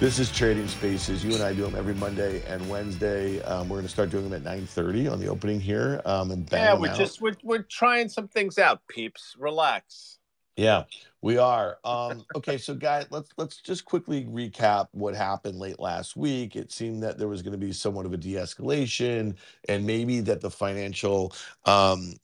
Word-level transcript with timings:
This 0.00 0.18
is 0.18 0.32
Trading 0.32 0.66
Spaces. 0.66 1.22
You 1.22 1.34
and 1.34 1.42
I 1.42 1.52
do 1.52 1.60
them 1.60 1.74
every 1.76 1.92
Monday 1.92 2.42
and 2.46 2.66
Wednesday. 2.70 3.42
Um, 3.42 3.68
we're 3.68 3.76
going 3.76 3.86
to 3.86 3.92
start 3.92 4.08
doing 4.08 4.30
them 4.30 4.32
at 4.32 4.42
9:30 4.42 5.12
on 5.12 5.20
the 5.20 5.26
opening 5.26 5.60
here. 5.60 6.00
Um, 6.06 6.30
and 6.30 6.48
yeah, 6.50 6.72
we're 6.72 6.94
just 6.94 7.20
we're, 7.20 7.36
we're 7.42 7.64
trying 7.64 8.08
some 8.08 8.26
things 8.26 8.58
out, 8.58 8.80
peeps. 8.88 9.36
Relax. 9.38 10.18
Yeah, 10.56 10.84
we 11.20 11.36
are. 11.36 11.80
Um, 11.84 12.24
okay, 12.34 12.56
so 12.56 12.74
guys, 12.74 13.08
let's 13.10 13.28
let's 13.36 13.60
just 13.60 13.84
quickly 13.84 14.24
recap 14.24 14.88
what 14.92 15.14
happened 15.14 15.58
late 15.58 15.78
last 15.78 16.16
week. 16.16 16.56
It 16.56 16.72
seemed 16.72 17.02
that 17.02 17.18
there 17.18 17.28
was 17.28 17.42
going 17.42 17.52
to 17.52 17.58
be 17.58 17.70
somewhat 17.70 18.06
of 18.06 18.14
a 18.14 18.16
de-escalation, 18.16 19.36
and 19.68 19.84
maybe 19.84 20.20
that 20.20 20.40
the 20.40 20.50
financial 20.50 21.34
um, 21.66 22.14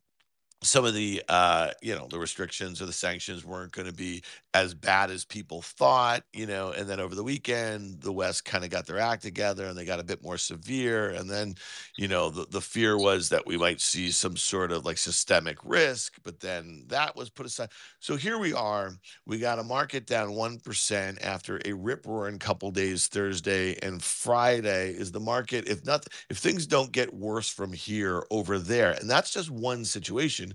some 0.62 0.84
of 0.84 0.94
the 0.94 1.22
uh, 1.28 1.70
you 1.82 1.94
know 1.94 2.06
the 2.10 2.18
restrictions 2.18 2.80
or 2.80 2.86
the 2.86 2.92
sanctions 2.92 3.44
weren't 3.44 3.72
going 3.72 3.86
to 3.86 3.92
be 3.92 4.22
as 4.54 4.72
bad 4.72 5.10
as 5.10 5.24
people 5.24 5.60
thought 5.60 6.22
you 6.32 6.46
know 6.46 6.72
and 6.72 6.88
then 6.88 6.98
over 6.98 7.14
the 7.14 7.22
weekend 7.22 8.00
the 8.00 8.12
west 8.12 8.44
kind 8.44 8.64
of 8.64 8.70
got 8.70 8.86
their 8.86 8.98
act 8.98 9.22
together 9.22 9.66
and 9.66 9.76
they 9.76 9.84
got 9.84 10.00
a 10.00 10.04
bit 10.04 10.22
more 10.22 10.38
severe 10.38 11.10
and 11.10 11.28
then 11.28 11.54
you 11.96 12.08
know 12.08 12.30
the, 12.30 12.46
the 12.50 12.60
fear 12.60 12.96
was 12.96 13.28
that 13.28 13.46
we 13.46 13.58
might 13.58 13.80
see 13.80 14.10
some 14.10 14.36
sort 14.36 14.72
of 14.72 14.86
like 14.86 14.96
systemic 14.96 15.58
risk 15.62 16.14
but 16.24 16.40
then 16.40 16.84
that 16.88 17.14
was 17.14 17.28
put 17.28 17.46
aside. 17.46 17.70
So 18.00 18.16
here 18.16 18.38
we 18.38 18.54
are 18.54 18.92
we 19.26 19.38
got 19.38 19.58
a 19.58 19.64
market 19.64 20.06
down 20.06 20.30
1% 20.30 21.24
after 21.24 21.60
a 21.64 21.72
rip 21.72 22.06
roaring 22.06 22.38
couple 22.38 22.70
days 22.70 23.08
thursday 23.08 23.76
and 23.82 24.02
friday 24.02 24.90
is 24.90 25.12
the 25.12 25.20
market 25.20 25.68
if 25.68 25.84
nothing 25.84 26.12
if 26.30 26.38
things 26.38 26.66
don't 26.66 26.92
get 26.92 27.12
worse 27.12 27.48
from 27.48 27.72
here 27.72 28.24
over 28.30 28.58
there 28.58 28.92
and 28.92 29.10
that's 29.10 29.32
just 29.32 29.50
one 29.50 29.84
situation 29.84 30.45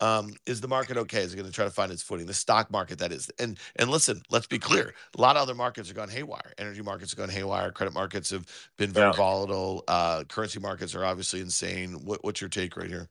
um, 0.00 0.32
is 0.46 0.60
the 0.60 0.68
market 0.68 0.96
okay? 0.96 1.22
Is 1.22 1.32
it 1.32 1.36
going 1.36 1.48
to 1.48 1.52
try 1.52 1.64
to 1.64 1.70
find 1.70 1.90
its 1.90 2.02
footing? 2.02 2.26
The 2.26 2.34
stock 2.34 2.70
market, 2.70 2.98
that 3.00 3.12
is. 3.12 3.30
And 3.38 3.58
and 3.76 3.90
listen, 3.90 4.22
let's 4.30 4.46
be 4.46 4.58
clear. 4.58 4.94
A 5.16 5.20
lot 5.20 5.36
of 5.36 5.42
other 5.42 5.54
markets 5.54 5.90
are 5.90 5.94
gone 5.94 6.08
haywire. 6.08 6.52
Energy 6.58 6.82
markets 6.82 7.12
have 7.12 7.18
gone 7.18 7.28
haywire. 7.28 7.72
Credit 7.72 7.92
markets 7.92 8.30
have 8.30 8.46
been 8.76 8.90
very 8.90 9.10
yeah. 9.10 9.16
volatile. 9.16 9.84
Uh, 9.88 10.24
currency 10.24 10.60
markets 10.60 10.94
are 10.94 11.04
obviously 11.04 11.40
insane. 11.40 12.04
What, 12.04 12.22
what's 12.22 12.40
your 12.40 12.50
take 12.50 12.76
right 12.76 12.88
here? 12.88 13.08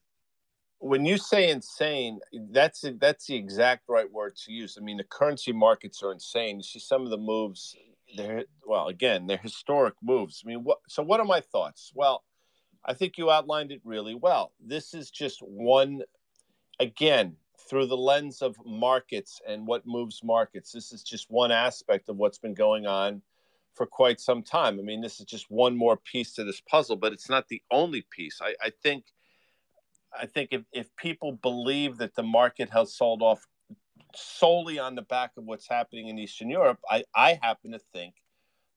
When 0.79 1.05
you 1.05 1.17
say 1.17 1.49
insane, 1.49 2.19
that's 2.51 2.85
that's 2.99 3.25
the 3.25 3.35
exact 3.35 3.83
right 3.89 4.09
word 4.09 4.35
to 4.45 4.53
use. 4.53 4.77
I 4.79 4.83
mean, 4.83 4.97
the 4.97 5.03
currency 5.03 5.51
markets 5.51 6.01
are 6.03 6.11
insane. 6.11 6.57
You 6.57 6.63
see 6.63 6.79
some 6.79 7.03
of 7.03 7.09
the 7.09 7.17
moves. 7.17 7.75
They're 8.15 8.45
well, 8.65 8.87
again, 8.87 9.27
they're 9.27 9.37
historic 9.37 9.95
moves. 10.01 10.41
I 10.45 10.47
mean, 10.47 10.63
what? 10.63 10.77
So, 10.87 11.03
what 11.03 11.19
are 11.19 11.25
my 11.25 11.41
thoughts? 11.41 11.91
Well, 11.93 12.23
I 12.85 12.93
think 12.93 13.17
you 13.17 13.29
outlined 13.29 13.71
it 13.71 13.81
really 13.83 14.15
well. 14.15 14.53
This 14.65 14.93
is 14.93 15.11
just 15.11 15.41
one 15.41 16.03
again, 16.79 17.35
through 17.69 17.87
the 17.87 17.97
lens 17.97 18.41
of 18.41 18.55
markets 18.65 19.41
and 19.47 19.67
what 19.67 19.85
moves 19.85 20.21
markets, 20.23 20.71
this 20.71 20.93
is 20.93 21.03
just 21.03 21.29
one 21.29 21.51
aspect 21.51 22.09
of 22.09 22.17
what's 22.17 22.37
been 22.37 22.53
going 22.53 22.85
on 22.85 23.21
for 23.75 23.85
quite 23.85 24.19
some 24.19 24.41
time. 24.41 24.79
I 24.79 24.83
mean, 24.83 25.01
this 25.01 25.19
is 25.19 25.25
just 25.25 25.51
one 25.51 25.75
more 25.75 25.97
piece 25.97 26.33
to 26.33 26.43
this 26.43 26.61
puzzle, 26.61 26.95
but 26.95 27.13
it's 27.13 27.29
not 27.29 27.47
the 27.47 27.61
only 27.71 28.05
piece. 28.09 28.39
I, 28.41 28.55
I 28.63 28.71
think 28.83 29.05
I 30.17 30.25
think 30.25 30.49
if, 30.51 30.63
if 30.71 30.95
people 30.95 31.33
believe 31.33 31.97
that 31.97 32.15
the 32.15 32.23
market 32.23 32.69
has 32.69 32.95
sold 32.95 33.21
off 33.21 33.45
solely 34.15 34.79
on 34.79 34.95
the 34.95 35.01
back 35.01 35.31
of 35.37 35.43
what's 35.43 35.67
happening 35.67 36.07
in 36.07 36.17
Eastern 36.17 36.49
Europe, 36.49 36.79
I, 36.89 37.03
I 37.13 37.39
happen 37.41 37.73
to 37.73 37.79
think 37.93 38.15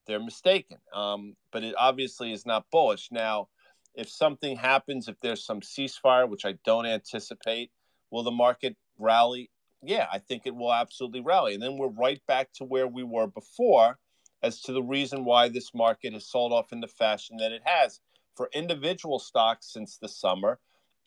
they're 0.07 0.21
mistaken. 0.23 0.79
Um, 0.93 1.37
but 1.53 1.63
it 1.63 1.75
obviously 1.79 2.33
is 2.33 2.45
not 2.45 2.67
bullish. 2.71 3.09
Now, 3.13 3.49
if 3.95 4.09
something 4.09 4.57
happens, 4.57 5.09
if 5.09 5.19
there's 5.21 5.45
some 5.45 5.61
ceasefire, 5.61 6.29
which 6.29 6.45
I 6.45 6.55
don't 6.65 6.87
anticipate, 6.87 7.71
Will 8.11 8.23
the 8.23 8.31
market 8.31 8.77
rally? 8.99 9.51
Yeah, 9.83 10.07
I 10.13 10.19
think 10.19 10.43
it 10.45 10.55
will 10.55 10.73
absolutely 10.73 11.21
rally. 11.21 11.55
And 11.55 11.63
then 11.63 11.79
we're 11.79 11.89
right 11.89 12.21
back 12.27 12.53
to 12.55 12.65
where 12.65 12.87
we 12.87 13.03
were 13.03 13.27
before 13.27 13.99
as 14.43 14.61
to 14.63 14.73
the 14.73 14.83
reason 14.83 15.25
why 15.25 15.49
this 15.49 15.75
market 15.75 16.13
has 16.13 16.27
sold 16.27 16.53
off 16.53 16.73
in 16.73 16.81
the 16.81 16.89
fashion 16.89 17.37
that 17.39 17.53
it 17.53 17.63
has 17.65 18.01
for 18.35 18.51
individual 18.53 19.19
stocks 19.19 19.73
since 19.73 19.97
the 19.97 20.09
summer, 20.09 20.59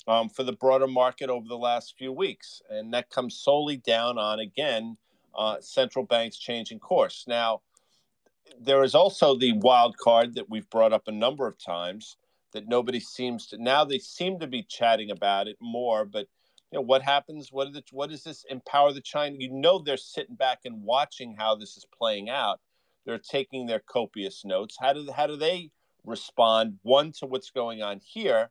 um, 0.08 0.30
for 0.30 0.44
the 0.44 0.54
broader 0.54 0.88
market 0.88 1.30
over 1.30 1.48
the 1.48 1.58
last 1.58 1.96
few 1.98 2.12
weeks. 2.12 2.62
And 2.70 2.94
that 2.94 3.10
comes 3.10 3.38
solely 3.38 3.78
down 3.78 4.18
on, 4.18 4.40
again, 4.40 4.98
uh, 5.36 5.58
central 5.62 6.06
banks 6.06 6.38
changing 6.38 6.80
course. 6.80 7.26
Now, 7.28 7.62
there 8.60 8.84
is 8.84 8.94
also 8.94 9.36
the 9.36 9.54
wild 9.54 9.98
card 9.98 10.36
that 10.36 10.50
we've 10.50 10.70
brought 10.70 10.94
up 10.94 11.08
a 11.08 11.12
number 11.12 11.48
of 11.48 11.58
times 11.58 12.18
that 12.52 12.68
nobody 12.68 13.00
seems 13.00 13.48
to 13.48 13.58
now 13.58 13.84
they 13.84 13.98
seem 13.98 14.40
to 14.40 14.48
be 14.48 14.64
chatting 14.64 15.10
about 15.10 15.48
it 15.48 15.58
more, 15.60 16.06
but 16.06 16.28
you 16.74 16.80
know 16.80 16.86
what 16.86 17.04
happens 17.04 17.50
what, 17.52 17.72
the, 17.72 17.84
what 17.92 18.10
does 18.10 18.24
this 18.24 18.46
empower 18.50 18.92
the 18.94 19.02
china? 19.02 19.36
You 19.38 19.52
know 19.52 19.78
they're 19.78 19.96
sitting 19.96 20.36
back 20.36 20.62
and 20.66 20.82
watching 20.82 21.36
how 21.38 21.54
this 21.54 21.78
is 21.78 21.86
playing 21.96 22.32
out. 22.32 22.60
They're 23.06 23.20
taking 23.20 23.68
their 23.68 23.80
copious 23.80 24.44
notes. 24.44 24.76
How 24.80 24.92
do 24.94 25.08
how 25.16 25.28
do 25.28 25.36
they 25.36 25.70
respond 26.04 26.80
one 26.82 27.12
to 27.20 27.28
what's 27.28 27.52
going 27.52 27.84
on 27.84 28.02
here? 28.04 28.50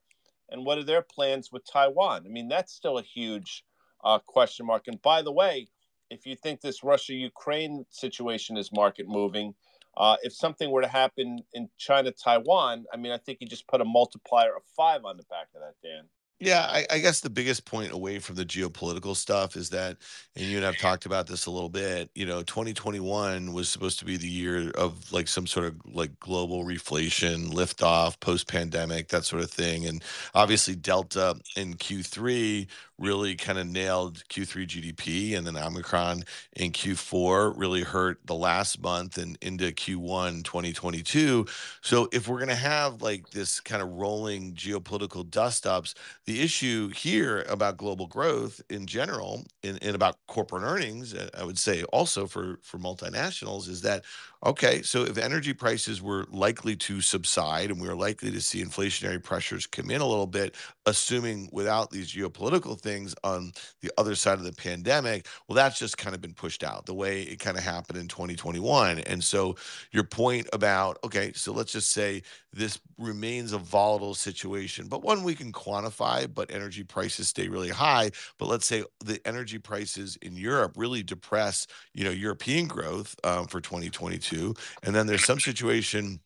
And 0.51 0.65
what 0.65 0.79
are 0.79 0.85
their 0.85 1.03
plans 1.03 1.51
with 1.51 1.65
taiwan? 1.65 2.23
I 2.25 2.29
mean 2.29 2.49
that's 2.49 2.73
still 2.73 2.99
a 2.99 3.03
huge 3.03 3.65
uh, 4.05 4.21
question 4.21 4.67
mark. 4.67 4.85
And 4.87 5.03
by 5.03 5.23
the 5.23 5.33
way 5.33 5.67
if 6.09 6.25
you 6.25 6.37
think 6.37 6.61
this 6.61 6.85
russia 6.85 7.15
ukraine 7.15 7.85
situation 7.91 8.57
is 8.57 8.71
market 8.71 9.07
moving 9.09 9.55
uh, 9.97 10.17
if 10.23 10.33
something 10.33 10.71
were 10.71 10.83
to 10.83 10.89
happen 10.89 11.39
in 11.55 11.71
china 11.79 12.13
taiwan 12.13 12.85
i 12.93 12.99
mean 12.99 13.13
i 13.13 13.17
think 13.17 13.39
you 13.41 13.47
just 13.47 13.67
put 13.67 13.81
a 13.81 13.85
multiplier 13.85 14.55
of 14.55 14.63
five 14.77 15.07
on 15.07 15.17
the 15.17 15.23
back 15.31 15.49
of 15.55 15.63
that 15.63 15.75
dan 15.83 16.05
yeah, 16.43 16.67
I, 16.69 16.85
I, 16.91 16.99
guess 16.99 17.21
the 17.21 17.31
biggest 17.31 17.65
point 17.65 17.93
away 17.93 18.19
from 18.19 18.35
the 18.35 18.45
geopolitical 18.45 19.15
stuff 19.15 19.55
is 19.55 19.71
that, 19.71 19.97
and 20.35 20.45
you 20.45 20.57
and 20.57 20.67
I've 20.67 20.77
talked 20.77 21.07
about 21.07 21.29
this 21.29 21.47
a 21.47 21.53
little 21.53 21.69
bit. 21.69 22.11
You 22.17 22.27
know, 22.27 22.43
2021 22.43 23.53
was 23.53 23.69
supposed 23.69 24.01
to 24.01 24.05
be 24.05 24.17
the 24.17 24.27
year 24.27 24.71
of 24.73 25.13
like 25.13 25.29
some 25.29 25.47
sort 25.47 25.67
of 25.67 25.77
like 25.87 26.19
global 26.19 26.65
reflation, 26.65 27.53
liftoff, 27.53 28.19
post 28.19 28.49
pandemic, 28.49 29.07
that 29.09 29.25
sort 29.25 29.45
of 29.45 29.53
thing. 29.53 29.87
And 29.87 30.03
obviously, 30.35 30.75
Delta 30.75 31.37
in 31.57 31.75
Q3 31.75 32.67
really 32.99 33.35
kind 33.35 33.59
of 33.59 33.67
nailed 33.67 34.23
Q3 34.29 34.67
GDP, 34.67 35.37
and 35.37 35.47
then 35.47 35.57
Omicron 35.57 36.25
in 36.57 36.71
Q4 36.71 37.53
really 37.57 37.83
hurt 37.83 38.19
the 38.25 38.35
last 38.35 38.81
month 38.81 39.19
and 39.19 39.37
into 39.43 39.67
Q1 39.73 40.45
2022. 40.45 41.47
So 41.83 42.09
if 42.13 42.29
we're 42.29 42.39
to 42.49 42.55
have 42.55 43.03
like 43.03 43.31
this 43.31 43.61
kind 43.61 43.83
of 43.83 43.93
rolling 43.93 44.55
geopolitical 44.55 45.29
dust 45.29 45.67
ups, 45.67 45.95
the 46.27 46.32
issue 46.41 46.89
here 46.89 47.43
about 47.49 47.77
global 47.77 48.07
growth 48.07 48.63
in 48.71 48.87
general 48.87 49.45
and, 49.63 49.79
and 49.83 49.95
about 49.95 50.17
corporate 50.27 50.63
earnings, 50.63 51.15
I 51.37 51.45
would 51.45 51.59
say 51.59 51.83
also 51.85 52.27
for 52.27 52.59
for 52.63 52.79
multinationals, 52.79 53.69
is 53.69 53.83
that 53.83 54.05
Okay, 54.45 54.83
so 54.83 55.05
if 55.05 55.19
energy 55.19 55.53
prices 55.53 56.03
were 56.03 56.27
likely 56.29 56.75
to 56.75 57.01
subside 57.01 57.71
and 57.71 57.81
we 57.81 57.87
were 57.87 57.95
likely 57.95 58.33
to 58.33 58.41
see 58.41 58.61
inflationary 58.61 59.23
pressures 59.23 59.69
come 59.69 59.89
in 59.89 60.01
a 60.01 60.07
little 60.07 60.27
bit, 60.27 60.57
assuming 60.85 61.49
without 61.53 61.93
these 61.93 62.13
geopolitical 62.13 62.77
things 62.77 63.15
on 63.23 63.53
the 63.83 63.93
other 63.99 64.17
side 64.17 64.39
of 64.39 64.45
the 64.45 64.53
pandemic, 64.53 65.29
well, 65.47 65.55
that's 65.55 65.79
just 65.79 65.97
kind 65.97 66.13
of 66.13 66.21
been 66.21 66.35
pushed 66.35 66.65
out 66.65 66.87
the 66.87 66.95
way 66.95 67.23
it 67.23 67.39
kind 67.39 67.57
of 67.57 67.63
happened 67.63 68.01
in 68.01 68.09
2021. 68.09 68.99
And 69.01 69.23
so 69.23 69.55
your 69.93 70.03
point 70.03 70.49
about, 70.53 70.99
okay, 71.05 71.33
so 71.37 71.53
let's 71.53 71.71
just 71.71 71.93
say 71.93 72.23
this 72.53 72.81
remains 72.99 73.53
a 73.53 73.59
volatile 73.59 74.15
situation, 74.15 74.89
but 74.89 75.05
one 75.05 75.23
we 75.23 75.37
can 75.37 75.53
quantify, 75.53 76.33
but 76.33 76.51
energy 76.51 76.83
prices 76.83 77.29
stay 77.29 77.47
really 77.47 77.71
high. 77.71 78.11
But 78.39 78.49
let's 78.49 78.67
say 78.67 78.83
the 79.05 79.21
energy 79.25 79.59
prices 79.61 80.19
in 80.21 80.37
Europe 80.37 80.73
really 80.77 81.05
depress, 81.05 81.69
you 81.95 82.03
know, 82.03 82.11
European 82.11 82.67
growth 82.67 83.15
um, 83.23 83.47
for 83.47 83.61
2022 83.61 84.32
to. 84.33 84.55
And 84.83 84.95
then 84.95 85.07
there's 85.07 85.25
some 85.25 85.41
situation 85.41 86.21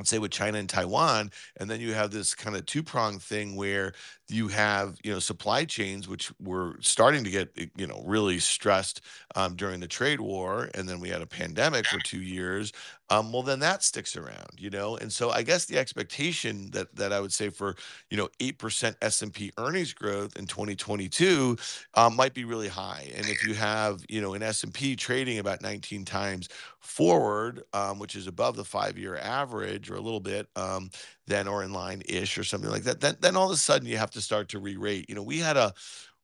let's 0.00 0.08
say 0.08 0.18
with 0.18 0.30
China 0.30 0.56
and 0.56 0.66
Taiwan, 0.66 1.30
and 1.58 1.68
then 1.68 1.78
you 1.78 1.92
have 1.92 2.10
this 2.10 2.34
kind 2.34 2.56
of 2.56 2.64
two 2.64 2.82
pronged 2.82 3.20
thing 3.20 3.54
where 3.54 3.92
you 4.28 4.48
have 4.48 4.96
you 5.04 5.12
know 5.12 5.18
supply 5.18 5.66
chains 5.66 6.08
which 6.08 6.32
were 6.40 6.76
starting 6.80 7.22
to 7.22 7.30
get 7.30 7.50
you 7.76 7.86
know 7.86 8.02
really 8.06 8.38
stressed 8.38 9.02
um, 9.36 9.56
during 9.56 9.78
the 9.78 9.86
trade 9.86 10.18
war, 10.18 10.70
and 10.74 10.88
then 10.88 11.00
we 11.00 11.10
had 11.10 11.20
a 11.20 11.26
pandemic 11.26 11.86
for 11.86 11.98
two 11.98 12.22
years, 12.22 12.72
um, 13.10 13.32
well 13.32 13.42
then 13.42 13.58
that 13.60 13.82
sticks 13.82 14.16
around, 14.16 14.50
you 14.58 14.70
know. 14.70 14.96
And 14.96 15.12
so 15.12 15.30
I 15.30 15.42
guess 15.42 15.64
the 15.66 15.78
expectation 15.78 16.70
that 16.70 16.94
that 16.96 17.12
I 17.12 17.20
would 17.20 17.32
say 17.32 17.48
for 17.50 17.74
you 18.10 18.16
know 18.16 18.28
eight 18.40 18.58
percent 18.58 18.96
S 19.02 19.22
and 19.22 19.32
P 19.32 19.52
earnings 19.58 19.92
growth 19.92 20.36
in 20.36 20.46
2022 20.46 21.56
um, 21.94 22.16
might 22.16 22.34
be 22.34 22.44
really 22.44 22.68
high. 22.68 23.10
And 23.16 23.26
if 23.28 23.44
you 23.46 23.54
have 23.54 24.04
you 24.08 24.20
know 24.20 24.34
an 24.34 24.42
S 24.42 24.62
and 24.62 24.72
P 24.72 24.96
trading 24.96 25.38
about 25.38 25.62
19 25.62 26.04
times 26.04 26.48
forward, 26.78 27.62
um, 27.72 27.98
which 27.98 28.14
is 28.16 28.26
above 28.26 28.56
the 28.56 28.64
five 28.64 28.96
year 28.98 29.16
average 29.16 29.90
or 29.90 29.96
a 29.96 30.00
little 30.00 30.20
bit, 30.20 30.48
um, 30.56 30.90
then 31.26 31.46
or 31.48 31.62
in 31.62 31.72
line 31.72 32.02
ish 32.08 32.38
or 32.38 32.44
something 32.44 32.70
like 32.70 32.84
that, 32.84 33.00
then 33.00 33.16
then 33.20 33.36
all 33.36 33.46
of 33.46 33.52
a 33.52 33.56
sudden 33.56 33.86
you 33.88 33.96
have 33.98 34.10
to 34.12 34.20
start 34.20 34.48
to 34.50 34.58
re-rate. 34.58 35.06
You 35.08 35.14
know, 35.14 35.22
we 35.22 35.38
had 35.38 35.56
a 35.56 35.74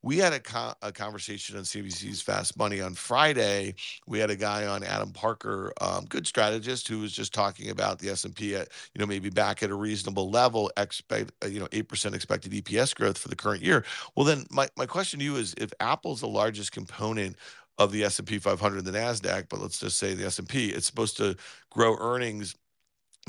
we 0.06 0.18
had 0.18 0.32
a, 0.32 0.38
co- 0.38 0.74
a 0.82 0.92
conversation 0.92 1.56
on 1.56 1.64
CNBC's 1.64 2.22
Fast 2.22 2.56
Money 2.56 2.80
on 2.80 2.94
Friday. 2.94 3.74
We 4.06 4.20
had 4.20 4.30
a 4.30 4.36
guy 4.36 4.64
on 4.64 4.84
Adam 4.84 5.10
Parker, 5.10 5.72
um, 5.80 6.04
good 6.04 6.28
strategist, 6.28 6.86
who 6.86 7.00
was 7.00 7.12
just 7.12 7.34
talking 7.34 7.70
about 7.70 7.98
the 7.98 8.10
S 8.10 8.24
and 8.24 8.32
P 8.32 8.54
at 8.54 8.68
you 8.94 9.00
know 9.00 9.06
maybe 9.06 9.30
back 9.30 9.64
at 9.64 9.70
a 9.70 9.74
reasonable 9.74 10.30
level, 10.30 10.70
expect 10.76 11.32
uh, 11.42 11.48
you 11.48 11.58
know 11.58 11.66
eight 11.72 11.88
percent 11.88 12.14
expected 12.14 12.52
EPS 12.52 12.94
growth 12.94 13.18
for 13.18 13.26
the 13.26 13.34
current 13.34 13.62
year. 13.62 13.84
Well, 14.14 14.24
then 14.24 14.46
my 14.48 14.68
my 14.76 14.86
question 14.86 15.18
to 15.18 15.24
you 15.24 15.34
is, 15.34 15.54
if 15.58 15.72
Apple's 15.80 16.20
the 16.20 16.28
largest 16.28 16.70
component 16.70 17.34
of 17.78 17.90
the 17.90 18.04
S&P 18.04 18.38
500 18.38 18.78
and 18.78 18.86
the 18.86 18.98
Nasdaq, 18.98 19.48
but 19.50 19.60
let's 19.60 19.78
just 19.78 19.98
say 19.98 20.14
the 20.14 20.24
S&P, 20.24 20.68
it's 20.68 20.86
supposed 20.86 21.16
to 21.18 21.36
grow 21.70 21.94
earnings 21.98 22.54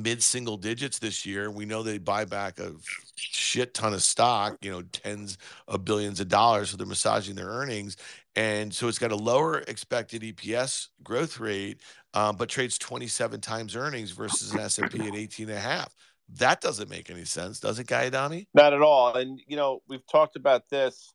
mid 0.01 0.21
single 0.21 0.57
digits 0.57 0.99
this 0.99 1.25
year. 1.25 1.49
We 1.49 1.65
know 1.65 1.81
they 1.81 1.97
buy 1.97 2.25
back 2.25 2.59
a 2.59 2.73
shit 3.15 3.73
ton 3.73 3.93
of 3.93 4.03
stock, 4.03 4.57
you 4.61 4.71
know, 4.71 4.81
tens 4.83 5.37
of 5.67 5.85
billions 5.85 6.19
of 6.19 6.27
dollars. 6.27 6.69
So 6.69 6.77
they're 6.77 6.85
massaging 6.85 7.35
their 7.35 7.47
earnings. 7.47 7.97
And 8.35 8.73
so 8.73 8.87
it's 8.87 8.99
got 8.99 9.11
a 9.11 9.15
lower 9.15 9.59
expected 9.59 10.21
EPS 10.21 10.89
growth 11.03 11.39
rate, 11.39 11.81
um, 12.13 12.35
but 12.35 12.49
trades 12.49 12.77
27 12.77 13.41
times 13.41 13.75
earnings 13.75 14.11
versus 14.11 14.53
an 14.53 14.59
S&P 14.59 15.07
at 15.07 15.15
18 15.15 15.49
and 15.49 15.57
a 15.57 15.61
half. 15.61 15.95
That 16.35 16.61
doesn't 16.61 16.89
make 16.89 17.09
any 17.09 17.25
sense, 17.25 17.59
does 17.59 17.79
it, 17.79 17.87
Guy 17.87 18.07
Adami? 18.07 18.47
Not 18.53 18.73
at 18.73 18.81
all. 18.81 19.15
And, 19.15 19.41
you 19.47 19.55
know, 19.55 19.81
we've 19.87 20.05
talked 20.05 20.35
about 20.35 20.69
this 20.69 21.13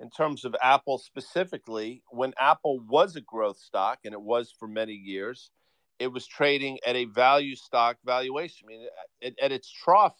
in 0.00 0.10
terms 0.10 0.44
of 0.44 0.54
Apple 0.62 0.98
specifically. 0.98 2.02
When 2.10 2.34
Apple 2.38 2.80
was 2.80 3.16
a 3.16 3.22
growth 3.22 3.58
stock, 3.58 4.00
and 4.04 4.12
it 4.12 4.20
was 4.20 4.54
for 4.56 4.68
many 4.68 4.92
years– 4.92 5.50
it 5.98 6.08
was 6.08 6.26
trading 6.26 6.78
at 6.86 6.96
a 6.96 7.04
value 7.06 7.56
stock 7.56 7.96
valuation. 8.04 8.66
I 8.66 8.68
mean, 8.68 8.86
at, 9.22 9.34
at, 9.40 9.52
its 9.52 9.70
trough, 9.70 10.16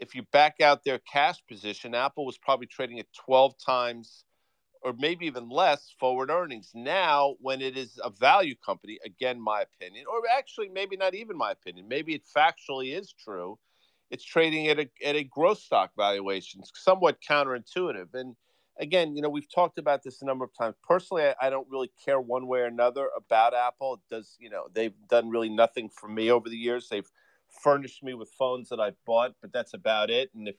if 0.00 0.14
you 0.14 0.22
back 0.32 0.60
out 0.60 0.84
their 0.84 0.98
cash 0.98 1.36
position, 1.48 1.94
Apple 1.94 2.26
was 2.26 2.38
probably 2.38 2.66
trading 2.66 2.98
at 2.98 3.06
12 3.24 3.54
times 3.64 4.24
or 4.82 4.94
maybe 4.98 5.26
even 5.26 5.48
less 5.48 5.94
forward 5.98 6.30
earnings. 6.30 6.70
Now, 6.74 7.34
when 7.40 7.60
it 7.60 7.76
is 7.76 7.98
a 8.04 8.10
value 8.10 8.54
company, 8.54 8.98
again, 9.04 9.40
my 9.40 9.62
opinion, 9.62 10.04
or 10.08 10.20
actually 10.38 10.68
maybe 10.68 10.96
not 10.96 11.14
even 11.14 11.36
my 11.36 11.50
opinion, 11.50 11.88
maybe 11.88 12.14
it 12.14 12.22
factually 12.36 12.96
is 12.96 13.12
true, 13.12 13.58
it's 14.10 14.24
trading 14.24 14.68
at 14.68 14.78
a, 14.78 14.88
at 15.04 15.16
a 15.16 15.24
growth 15.24 15.58
stock 15.58 15.90
valuation, 15.96 16.60
it's 16.60 16.70
somewhat 16.74 17.18
counterintuitive. 17.20 18.14
And 18.14 18.36
again, 18.78 19.16
you 19.16 19.22
know, 19.22 19.28
we've 19.28 19.50
talked 19.52 19.78
about 19.78 20.02
this 20.02 20.22
a 20.22 20.24
number 20.24 20.44
of 20.44 20.50
times. 20.56 20.76
Personally, 20.86 21.24
I, 21.24 21.34
I, 21.46 21.50
don't 21.50 21.66
really 21.70 21.90
care 22.04 22.20
one 22.20 22.46
way 22.46 22.60
or 22.60 22.66
another 22.66 23.08
about 23.16 23.54
Apple. 23.54 23.94
It 23.94 24.14
does, 24.14 24.36
you 24.38 24.50
know, 24.50 24.66
they've 24.72 24.94
done 25.08 25.30
really 25.30 25.48
nothing 25.48 25.88
for 25.88 26.08
me 26.08 26.30
over 26.30 26.48
the 26.48 26.56
years. 26.56 26.88
They've 26.88 27.08
furnished 27.62 28.02
me 28.02 28.14
with 28.14 28.30
phones 28.38 28.68
that 28.68 28.80
I've 28.80 29.02
bought, 29.06 29.32
but 29.40 29.52
that's 29.52 29.74
about 29.74 30.10
it. 30.10 30.30
And 30.34 30.48
if, 30.48 30.56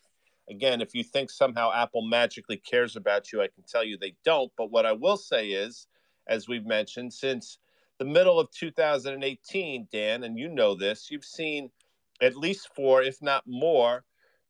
again, 0.50 0.82
if 0.82 0.96
you 0.96 1.04
think 1.04 1.30
somehow 1.30 1.72
Apple 1.74 2.02
magically 2.02 2.58
cares 2.58 2.96
about 2.96 3.32
you, 3.32 3.42
I 3.42 3.48
can 3.48 3.64
tell 3.68 3.84
you 3.84 3.98
they 3.98 4.16
don't. 4.26 4.52
But 4.58 4.72
what 4.72 4.86
I 4.86 4.94
will 4.94 5.18
say 5.18 5.50
is, 5.50 5.88
as 6.28 6.48
we've 6.48 6.66
mentioned, 6.66 7.14
since 7.14 7.60
the 8.00 8.06
middle 8.06 8.40
of 8.40 8.52
2018, 8.52 9.88
Dan, 9.92 10.24
and 10.24 10.38
you 10.38 10.50
know 10.50 10.76
this, 10.76 11.10
you've 11.10 11.26
seen 11.26 11.70
at 12.22 12.36
least 12.36 12.70
four, 12.76 13.02
if 13.04 13.22
not 13.22 13.44
more, 13.48 14.04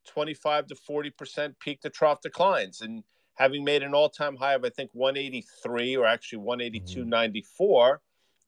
25 0.07 0.67
to 0.67 0.75
40% 0.75 1.53
peak 1.59 1.81
to 1.81 1.89
trough 1.89 2.21
declines. 2.21 2.81
And 2.81 3.03
having 3.37 3.63
made 3.63 3.83
an 3.83 3.93
all-time 3.93 4.35
high 4.35 4.55
of 4.55 4.65
I 4.65 4.69
think 4.69 4.89
183 4.93 5.95
or 5.95 6.05
actually 6.05 6.43
182.94. 6.43 7.43
Mm-hmm. 7.57 7.95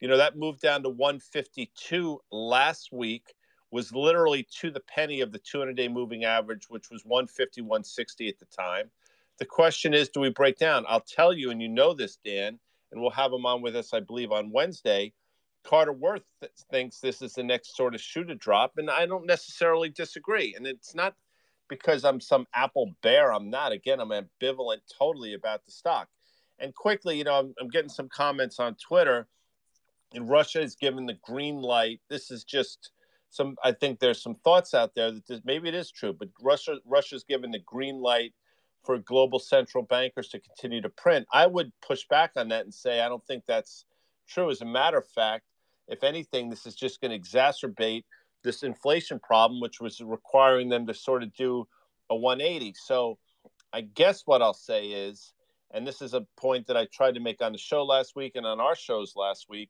You 0.02 0.08
know 0.08 0.18
that 0.18 0.38
moved 0.38 0.62
down 0.62 0.84
to 0.84 0.90
152 0.90 2.20
last 2.32 2.90
week. 2.92 3.34
Was 3.72 3.94
literally 3.94 4.48
to 4.62 4.72
the 4.72 4.80
penny 4.80 5.22
of 5.22 5.32
the 5.32 5.38
200-day 5.38 5.90
moving 5.90 6.24
average, 6.24 6.66
which 6.70 6.90
was 6.90 7.06
150, 7.06 7.62
160 7.62 8.28
at 8.28 8.40
the 8.40 8.46
time. 8.46 8.90
The 9.38 9.46
question 9.46 9.94
is, 9.94 10.10
do 10.10 10.22
we 10.22 10.32
break 10.32 10.58
down? 10.58 10.86
I'll 10.88 11.02
tell 11.02 11.32
you, 11.32 11.52
and 11.52 11.62
you 11.62 11.70
know 11.70 11.94
this, 11.94 12.18
Dan, 12.26 12.58
and 12.92 13.00
we'll 13.00 13.12
have 13.12 13.32
him 13.32 13.46
on 13.46 13.62
with 13.62 13.76
us, 13.76 13.94
I 13.94 14.00
believe, 14.00 14.32
on 14.32 14.52
Wednesday. 14.52 15.14
Carter 15.64 15.94
Worth 15.94 16.24
th- 16.42 16.52
thinks 16.72 17.00
this 17.00 17.22
is 17.22 17.34
the 17.34 17.44
next 17.44 17.76
sort 17.76 17.94
of 17.94 18.02
shoe 18.02 18.24
to 18.24 18.34
drop, 18.34 18.74
and 18.78 18.90
I 18.90 19.06
don't 19.06 19.28
necessarily 19.28 19.90
disagree. 19.90 20.56
And 20.56 20.66
it's 20.66 20.96
not 20.96 21.16
because 21.70 22.04
I'm 22.04 22.20
some 22.20 22.48
Apple 22.54 22.94
bear. 23.02 23.32
I'm 23.32 23.50
not. 23.50 23.72
Again, 23.72 24.00
I'm 24.00 24.10
ambivalent 24.10 24.80
totally 24.98 25.34
about 25.34 25.66
the 25.66 25.72
stock. 25.72 26.10
And 26.60 26.76
quickly, 26.76 27.18
you 27.18 27.24
know, 27.24 27.40
I'm, 27.40 27.54
I'm 27.62 27.70
getting 27.70 27.90
some 27.90 28.10
comments 28.10 28.60
on 28.60 28.76
Twitter, 28.76 29.28
and 30.14 30.28
Russia 30.28 30.62
is 30.62 30.76
given 30.76 31.06
the 31.06 31.18
green 31.24 31.62
light. 31.62 32.02
This 32.10 32.32
is 32.32 32.44
just 32.44 32.92
some. 33.30 33.56
I 33.64 33.72
think 33.72 34.00
there's 34.00 34.22
some 34.22 34.36
thoughts 34.44 34.74
out 34.74 34.94
there 34.96 35.12
that 35.12 35.26
this, 35.28 35.42
maybe 35.46 35.70
it 35.70 35.76
is 35.76 35.92
true, 35.92 36.12
but 36.12 36.30
Russia 36.42 36.78
Russia's 36.86 37.24
given 37.24 37.52
the 37.52 37.60
green 37.60 38.02
light 38.02 38.34
for 38.84 38.98
global 38.98 39.40
central 39.40 39.84
bankers 39.84 40.30
to 40.30 40.40
continue 40.40 40.82
to 40.82 40.90
print. 40.90 41.28
I 41.32 41.48
would 41.48 41.72
push 41.82 42.06
back 42.10 42.32
on 42.36 42.50
that 42.50 42.64
and 42.64 42.74
say 42.74 43.02
I 43.02 43.10
don't 43.10 43.26
think 43.26 43.44
that's 43.48 43.86
true. 44.28 44.50
As 44.50 44.62
a 44.62 44.66
matter 44.66 44.98
of 44.98 45.08
fact, 45.08 45.46
if 45.88 46.04
anything, 46.04 46.50
this 46.50 46.66
is 46.66 46.76
just 46.76 47.02
going 47.02 47.12
to 47.12 47.20
exacerbate 47.20 48.04
this 48.44 48.64
inflation 48.64 49.20
problem, 49.20 49.60
which 49.60 49.80
was 49.80 50.02
requiring 50.02 50.70
them 50.70 50.88
to 50.88 50.94
sort 50.94 51.24
of 51.24 51.34
do 51.34 51.68
a 52.10 52.16
180. 52.16 52.74
So 52.78 53.18
I 53.74 53.82
guess 53.82 54.24
what 54.26 54.42
I'll 54.42 54.54
say 54.54 54.88
is, 54.88 55.34
and 55.72 55.86
this 55.86 56.02
is 56.02 56.14
a 56.14 56.26
point 56.38 56.68
that 56.68 56.78
I 56.78 56.86
tried 56.86 57.16
to 57.16 57.20
make 57.20 57.42
on 57.42 57.52
the 57.52 57.58
show 57.58 57.84
last 57.84 58.16
week 58.16 58.34
and 58.36 58.46
on 58.46 58.60
our 58.60 58.76
shows 58.76 59.14
last 59.16 59.48
week, 59.50 59.70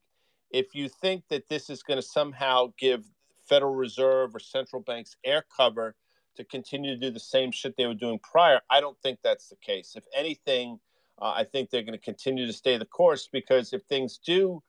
if 0.50 0.74
you 0.74 0.88
think 0.88 1.24
that 1.28 1.48
this 1.48 1.70
is 1.70 1.82
going 1.82 1.98
to 1.98 2.06
somehow 2.06 2.72
give 2.78 3.04
Federal 3.48 3.74
Reserve 3.74 4.34
or 4.34 4.38
central 4.38 4.82
banks 4.82 5.16
air 5.24 5.44
cover 5.54 5.94
to 6.36 6.44
continue 6.44 6.94
to 6.94 7.00
do 7.00 7.10
the 7.10 7.20
same 7.20 7.52
shit 7.52 7.76
they 7.76 7.86
were 7.86 7.94
doing 7.94 8.18
prior, 8.20 8.60
I 8.70 8.80
don't 8.80 8.98
think 9.02 9.18
that's 9.22 9.48
the 9.48 9.56
case. 9.56 9.94
If 9.96 10.04
anything, 10.16 10.78
uh, 11.20 11.32
I 11.36 11.44
think 11.44 11.70
they're 11.70 11.82
going 11.82 11.98
to 11.98 12.04
continue 12.04 12.46
to 12.46 12.52
stay 12.52 12.78
the 12.78 12.86
course 12.86 13.28
because 13.30 13.72
if 13.72 13.82
things 13.82 14.18
do 14.24 14.62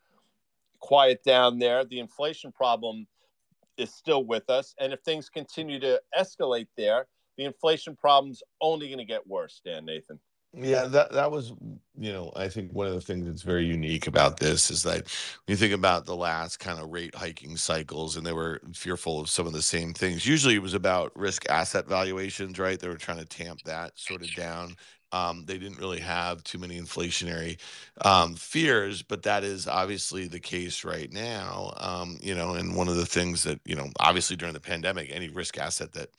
quiet 0.79 1.23
down 1.23 1.59
there, 1.59 1.85
the 1.85 1.99
inflation 1.99 2.51
problem 2.51 3.07
is 3.77 3.93
still 3.93 4.25
with 4.25 4.49
us. 4.49 4.73
And 4.79 4.93
if 4.93 5.01
things 5.01 5.29
continue 5.29 5.79
to 5.79 6.01
escalate 6.17 6.67
there, 6.77 7.07
the 7.37 7.45
inflation 7.45 7.95
problem's 7.95 8.43
only 8.59 8.87
going 8.87 8.99
to 8.99 9.05
get 9.05 9.25
worse, 9.27 9.61
Dan 9.65 9.85
Nathan. 9.85 10.19
Yeah, 10.53 10.83
that 10.87 11.13
that 11.13 11.31
was, 11.31 11.53
you 11.97 12.11
know, 12.11 12.33
I 12.35 12.49
think 12.49 12.73
one 12.73 12.87
of 12.87 12.93
the 12.93 12.99
things 12.99 13.25
that's 13.25 13.41
very 13.41 13.65
unique 13.65 14.07
about 14.07 14.37
this 14.37 14.69
is 14.69 14.83
that 14.83 15.03
when 15.05 15.53
you 15.53 15.55
think 15.55 15.73
about 15.73 16.05
the 16.05 16.15
last 16.15 16.59
kind 16.59 16.77
of 16.77 16.89
rate 16.89 17.15
hiking 17.15 17.55
cycles, 17.55 18.17
and 18.17 18.25
they 18.25 18.33
were 18.33 18.59
fearful 18.73 19.21
of 19.21 19.29
some 19.29 19.47
of 19.47 19.53
the 19.53 19.61
same 19.61 19.93
things. 19.93 20.25
Usually, 20.25 20.55
it 20.55 20.61
was 20.61 20.73
about 20.73 21.13
risk 21.15 21.49
asset 21.49 21.87
valuations, 21.87 22.59
right? 22.59 22.77
They 22.77 22.89
were 22.89 22.97
trying 22.97 23.19
to 23.19 23.25
tamp 23.25 23.61
that 23.63 23.97
sort 23.97 24.23
of 24.23 24.35
down. 24.35 24.75
Um, 25.11 25.45
they 25.45 25.57
didn't 25.57 25.79
really 25.79 25.99
have 25.99 26.43
too 26.43 26.57
many 26.57 26.79
inflationary 26.79 27.57
um, 28.03 28.35
fears, 28.35 29.01
but 29.01 29.23
that 29.23 29.43
is 29.43 29.67
obviously 29.67 30.27
the 30.27 30.39
case 30.39 30.83
right 30.83 31.11
now. 31.11 31.73
Um, 31.77 32.17
you 32.21 32.35
know, 32.35 32.53
and 32.53 32.75
one 32.75 32.87
of 32.87 32.95
the 32.95 33.05
things 33.05 33.43
that 33.43 33.59
you 33.65 33.75
know, 33.75 33.89
obviously 33.99 34.35
during 34.35 34.53
the 34.53 34.59
pandemic, 34.59 35.09
any 35.11 35.29
risk 35.29 35.57
asset 35.57 35.93
that 35.93 36.09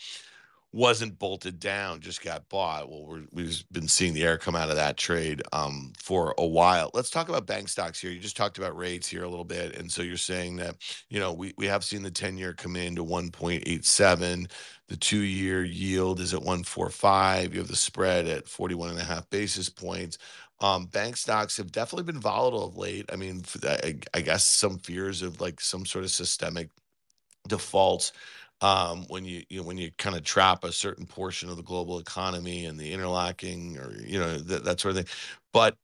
wasn't 0.72 1.18
bolted 1.18 1.61
down, 1.61 2.00
just 2.00 2.22
got 2.22 2.49
bought. 2.49 2.88
Well, 2.88 3.20
we 3.32 3.44
have 3.44 3.64
been 3.72 3.88
seeing 3.88 4.14
the 4.14 4.22
air 4.25 4.38
come 4.38 4.56
out 4.56 4.70
of 4.70 4.76
that 4.76 4.96
trade 4.96 5.42
um, 5.52 5.92
for 5.99 6.34
a 6.38 6.46
while. 6.46 6.90
Let's 6.94 7.11
talk 7.11 7.28
about 7.28 7.46
bank 7.46 7.68
stocks 7.68 8.00
here. 8.00 8.11
You 8.11 8.18
just 8.18 8.37
talked 8.37 8.56
about 8.56 8.76
rates 8.76 9.06
here 9.06 9.25
a 9.25 9.28
little 9.28 9.44
bit, 9.44 9.76
and 9.76 9.90
so 9.90 10.02
you're 10.02 10.16
saying 10.16 10.56
that 10.56 10.76
you 11.11 11.20
know 11.20 11.32
we 11.32 11.52
we 11.58 11.66
have 11.66 11.84
seen 11.84 12.02
the 12.02 12.11
ten 12.11 12.38
year 12.38 12.54
come 12.54 12.76
in 12.76 12.96
to 12.96 13.04
1.87. 13.04 14.50
The 14.92 14.99
two 14.99 15.22
year 15.22 15.64
yield 15.64 16.20
is 16.20 16.34
at 16.34 16.40
145. 16.40 17.54
You 17.54 17.61
have 17.61 17.68
the 17.68 17.75
spread 17.75 18.26
at 18.26 18.46
41 18.46 18.90
and 18.90 18.99
a 18.99 19.04
half 19.04 19.28
basis 19.30 19.70
points. 19.70 20.18
Um, 20.61 20.84
bank 20.84 21.16
stocks 21.16 21.56
have 21.56 21.72
definitely 21.72 22.12
been 22.12 22.20
volatile 22.20 22.66
of 22.66 22.76
late. 22.76 23.08
I 23.11 23.16
mean, 23.16 23.42
I, 23.62 23.96
I 24.12 24.20
guess 24.20 24.44
some 24.44 24.78
fears 24.78 25.22
of 25.22 25.40
like 25.40 25.62
some 25.62 25.87
sort 25.87 26.04
of 26.04 26.11
systemic 26.11 26.68
defaults 27.49 28.12
um, 28.61 29.06
when 29.08 29.25
you, 29.25 29.44
you 29.49 29.61
know, 29.61 29.66
when 29.66 29.78
you 29.78 29.92
kind 29.96 30.14
of 30.14 30.25
trap 30.25 30.62
a 30.62 30.72
certain 30.72 31.06
portion 31.06 31.49
of 31.49 31.56
the 31.56 31.62
global 31.62 31.99
economy 31.99 32.66
and 32.66 32.78
the 32.78 32.92
interlocking 32.92 33.78
or 33.78 33.94
you 33.99 34.18
know 34.18 34.37
that, 34.37 34.62
that 34.64 34.78
sort 34.78 34.94
of 34.94 34.96
thing. 35.06 35.14
But 35.54 35.75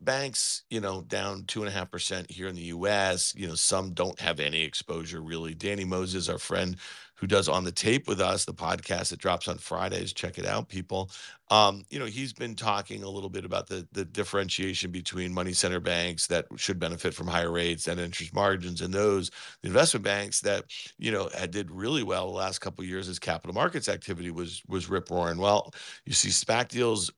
banks, 0.00 0.62
you 0.70 0.80
know, 0.80 1.02
down 1.02 1.44
two 1.44 1.60
and 1.60 1.68
a 1.68 1.72
half 1.72 1.90
percent 1.90 2.30
here 2.30 2.48
in 2.48 2.54
the 2.54 2.62
U.S. 2.62 3.34
You 3.36 3.48
know, 3.48 3.54
some 3.54 3.92
don't 3.92 4.18
have 4.18 4.40
any 4.40 4.62
exposure 4.62 5.20
really. 5.20 5.54
Danny 5.54 5.84
Moses, 5.84 6.30
our 6.30 6.38
friend 6.38 6.76
who 7.18 7.26
does 7.26 7.48
on 7.48 7.64
the 7.64 7.72
tape 7.72 8.06
with 8.06 8.20
us, 8.20 8.44
the 8.44 8.54
podcast 8.54 9.10
that 9.10 9.18
drops 9.18 9.48
on 9.48 9.58
Fridays. 9.58 10.12
Check 10.12 10.38
it 10.38 10.46
out, 10.46 10.68
people. 10.68 11.10
Um, 11.50 11.84
you 11.90 11.98
know, 11.98 12.04
he's 12.04 12.32
been 12.32 12.54
talking 12.54 13.02
a 13.02 13.08
little 13.08 13.30
bit 13.30 13.44
about 13.44 13.66
the 13.66 13.86
the 13.92 14.04
differentiation 14.04 14.90
between 14.90 15.32
money 15.32 15.52
center 15.52 15.80
banks 15.80 16.26
that 16.28 16.46
should 16.56 16.78
benefit 16.78 17.14
from 17.14 17.26
higher 17.26 17.50
rates 17.50 17.88
and 17.88 17.98
interest 17.98 18.34
margins, 18.34 18.80
and 18.80 18.92
those 18.92 19.30
the 19.62 19.68
investment 19.68 20.04
banks 20.04 20.40
that 20.42 20.64
you 20.98 21.10
know 21.10 21.28
had 21.36 21.50
did 21.50 21.70
really 21.70 22.02
well 22.02 22.26
the 22.26 22.38
last 22.38 22.60
couple 22.60 22.84
years 22.84 23.08
as 23.08 23.18
capital 23.18 23.54
markets 23.54 23.88
activity 23.88 24.30
was 24.30 24.62
was 24.68 24.88
rip 24.88 25.10
roaring. 25.10 25.38
Well, 25.38 25.72
you 26.04 26.12
see 26.12 26.28
SPAC 26.28 26.68
deals 26.68 27.10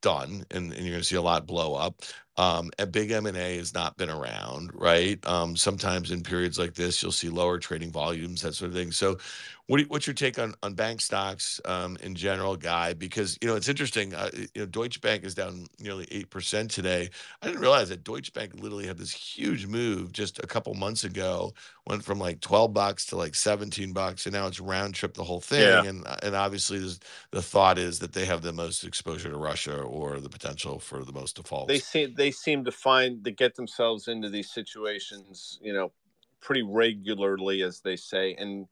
done 0.00 0.44
and, 0.50 0.72
and 0.72 0.82
you're 0.84 0.92
going 0.92 1.00
to 1.02 1.04
see 1.04 1.16
a 1.16 1.22
lot 1.22 1.46
blow 1.46 1.74
up. 1.74 2.02
Um, 2.36 2.70
a 2.78 2.86
big 2.86 3.10
m&a 3.10 3.56
has 3.56 3.74
not 3.74 3.96
been 3.96 4.10
around 4.10 4.70
right? 4.74 5.24
Um, 5.26 5.56
sometimes 5.56 6.10
in 6.12 6.22
periods 6.22 6.58
like 6.58 6.74
this 6.74 7.02
you'll 7.02 7.12
see 7.12 7.28
lower 7.28 7.58
trading 7.58 7.90
volumes 7.90 8.42
that 8.42 8.54
sort 8.54 8.70
of 8.70 8.76
thing. 8.76 8.92
So 8.92 9.18
what, 9.68 9.82
what's 9.88 10.06
your 10.06 10.14
take 10.14 10.38
on, 10.38 10.54
on 10.62 10.74
bank 10.74 11.02
stocks 11.02 11.60
um, 11.66 11.98
in 12.02 12.14
general 12.14 12.56
guy? 12.56 12.94
Because 12.94 13.38
you 13.42 13.48
know 13.48 13.54
it's 13.54 13.68
interesting 13.68 14.14
uh, 14.14 14.30
you 14.34 14.62
know 14.62 14.66
deutsche 14.66 15.00
bank 15.02 15.24
is 15.24 15.34
down 15.34 15.66
nearly 15.78 16.06
8% 16.06 16.70
today. 16.70 17.10
I 17.42 17.46
didn't 17.46 17.60
realize 17.60 17.90
that 17.90 18.02
deutsche 18.02 18.32
bank 18.32 18.54
literally 18.54 18.86
had 18.86 18.96
this 18.96 19.12
huge 19.12 19.66
move 19.66 20.12
just 20.12 20.38
a 20.42 20.46
couple 20.46 20.72
months 20.74 21.04
ago 21.04 21.52
went 21.86 22.02
from 22.02 22.18
like 22.18 22.40
12 22.40 22.72
bucks 22.72 23.04
to 23.06 23.16
like 23.16 23.34
17 23.34 23.92
bucks 23.92 24.24
and 24.24 24.32
now 24.32 24.46
it's 24.46 24.58
round 24.58 24.94
trip 24.94 25.12
the 25.12 25.24
whole 25.24 25.40
thing. 25.40 25.60
Yeah. 25.60 25.84
and 25.84 26.06
and 26.22 26.34
obviously 26.34 26.78
the 27.30 27.42
thought 27.42 27.76
is 27.78 27.98
that 27.98 28.14
they 28.14 28.24
have 28.24 28.40
the 28.40 28.54
most 28.54 28.84
exposure 28.84 29.28
to 29.28 29.36
russia 29.36 29.76
or 29.76 30.18
the 30.18 30.30
potential 30.30 30.78
for 30.78 31.04
the 31.04 31.12
most 31.12 31.36
defaults. 31.36 31.70
They 31.70 31.78
see 31.78 32.06
they 32.06 32.30
seem 32.30 32.64
to 32.64 32.72
find 32.72 33.22
to 33.24 33.30
get 33.30 33.54
themselves 33.54 34.08
into 34.08 34.30
these 34.30 34.50
situations 34.50 35.58
you 35.60 35.74
know 35.74 35.92
pretty 36.40 36.62
regularly 36.62 37.62
as 37.62 37.80
they 37.80 37.96
say. 37.96 38.34
And 38.34 38.66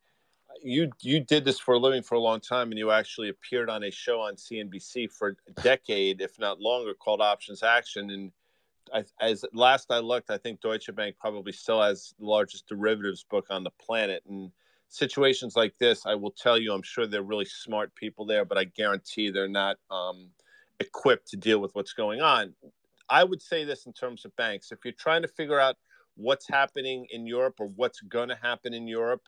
you 0.66 0.90
you 1.00 1.20
did 1.20 1.44
this 1.44 1.60
for 1.60 1.74
a 1.74 1.78
living 1.78 2.02
for 2.02 2.16
a 2.16 2.20
long 2.20 2.40
time 2.40 2.70
and 2.70 2.78
you 2.78 2.90
actually 2.90 3.28
appeared 3.28 3.70
on 3.70 3.84
a 3.84 3.90
show 3.90 4.20
on 4.20 4.34
CNBC 4.34 5.12
for 5.12 5.36
a 5.46 5.62
decade 5.62 6.20
if 6.20 6.38
not 6.38 6.60
longer 6.60 6.92
called 6.92 7.20
Options 7.20 7.62
Action 7.62 8.10
and 8.10 8.32
I, 8.92 9.04
as 9.20 9.44
last 9.52 9.90
I 9.90 9.98
looked, 9.98 10.30
I 10.30 10.38
think 10.38 10.60
Deutsche 10.60 10.94
Bank 10.94 11.16
probably 11.18 11.52
still 11.52 11.82
has 11.82 12.14
the 12.18 12.26
largest 12.26 12.68
derivatives 12.68 13.24
book 13.24 13.46
on 13.50 13.64
the 13.64 13.70
planet. 13.70 14.22
And 14.28 14.52
situations 14.88 15.56
like 15.56 15.76
this, 15.78 16.06
I 16.06 16.14
will 16.14 16.30
tell 16.30 16.58
you, 16.58 16.72
I'm 16.72 16.82
sure 16.82 17.06
they're 17.06 17.22
really 17.22 17.46
smart 17.46 17.94
people 17.94 18.24
there, 18.24 18.44
but 18.44 18.58
I 18.58 18.64
guarantee 18.64 19.30
they're 19.30 19.48
not 19.48 19.78
um, 19.90 20.28
equipped 20.80 21.28
to 21.30 21.36
deal 21.36 21.58
with 21.58 21.74
what's 21.74 21.94
going 21.94 22.20
on. 22.20 22.54
I 23.08 23.24
would 23.24 23.42
say 23.42 23.64
this 23.64 23.86
in 23.86 23.92
terms 23.92 24.24
of 24.24 24.34
banks: 24.36 24.72
if 24.72 24.78
you're 24.84 24.92
trying 24.92 25.22
to 25.22 25.28
figure 25.28 25.60
out 25.60 25.76
what's 26.16 26.48
happening 26.48 27.06
in 27.10 27.26
Europe 27.26 27.56
or 27.58 27.66
what's 27.68 28.00
going 28.00 28.28
to 28.28 28.38
happen 28.40 28.72
in 28.72 28.86
Europe, 28.86 29.22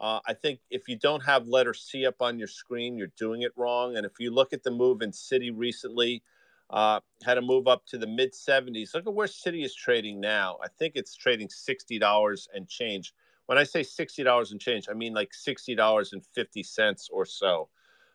uh, 0.00 0.20
I 0.26 0.34
think 0.34 0.60
if 0.70 0.88
you 0.88 0.96
don't 0.96 1.22
have 1.24 1.48
letter 1.48 1.74
C 1.74 2.06
up 2.06 2.22
on 2.22 2.38
your 2.38 2.48
screen, 2.48 2.96
you're 2.96 3.12
doing 3.16 3.42
it 3.42 3.52
wrong. 3.56 3.96
And 3.96 4.06
if 4.06 4.12
you 4.20 4.30
look 4.30 4.52
at 4.52 4.62
the 4.62 4.70
move 4.70 5.02
in 5.02 5.10
Citi 5.10 5.50
recently, 5.54 6.22
uh, 6.70 7.00
had 7.24 7.38
a 7.38 7.42
move 7.42 7.66
up 7.66 7.86
to 7.86 7.98
the 7.98 8.06
mid 8.06 8.32
70s. 8.32 8.94
Look 8.94 9.06
at 9.06 9.14
where 9.14 9.26
Citi 9.26 9.64
is 9.64 9.74
trading 9.74 10.20
now. 10.20 10.58
I 10.62 10.68
think 10.68 10.94
it's 10.94 11.16
trading 11.16 11.48
$60 11.48 12.48
and 12.54 12.68
change. 12.68 13.14
When 13.46 13.58
I 13.58 13.64
say 13.64 13.80
$60 13.80 14.52
and 14.52 14.60
change, 14.60 14.88
I 14.90 14.94
mean 14.94 15.14
like 15.14 15.32
$60.50 15.32 17.08
or 17.10 17.24
so. 17.24 17.68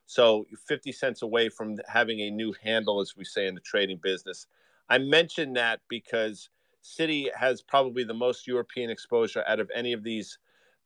So 0.06 0.46
50 0.68 0.92
cents 0.92 1.22
away 1.22 1.50
from 1.50 1.78
having 1.88 2.20
a 2.22 2.30
new 2.30 2.54
handle, 2.64 3.02
as 3.02 3.16
we 3.18 3.26
say 3.26 3.48
in 3.48 3.56
the 3.56 3.62
trading 3.62 4.00
business. 4.02 4.48
I 4.90 5.00
mention 5.00 5.54
that 5.54 5.80
because 5.90 6.50
Citi 6.84 7.34
has 7.36 7.62
probably 7.62 8.04
the 8.04 8.14
most 8.14 8.46
European 8.46 8.90
exposure 8.90 9.44
out 9.48 9.60
of 9.60 9.72
any 9.74 9.94
of 9.94 10.04
these 10.04 10.38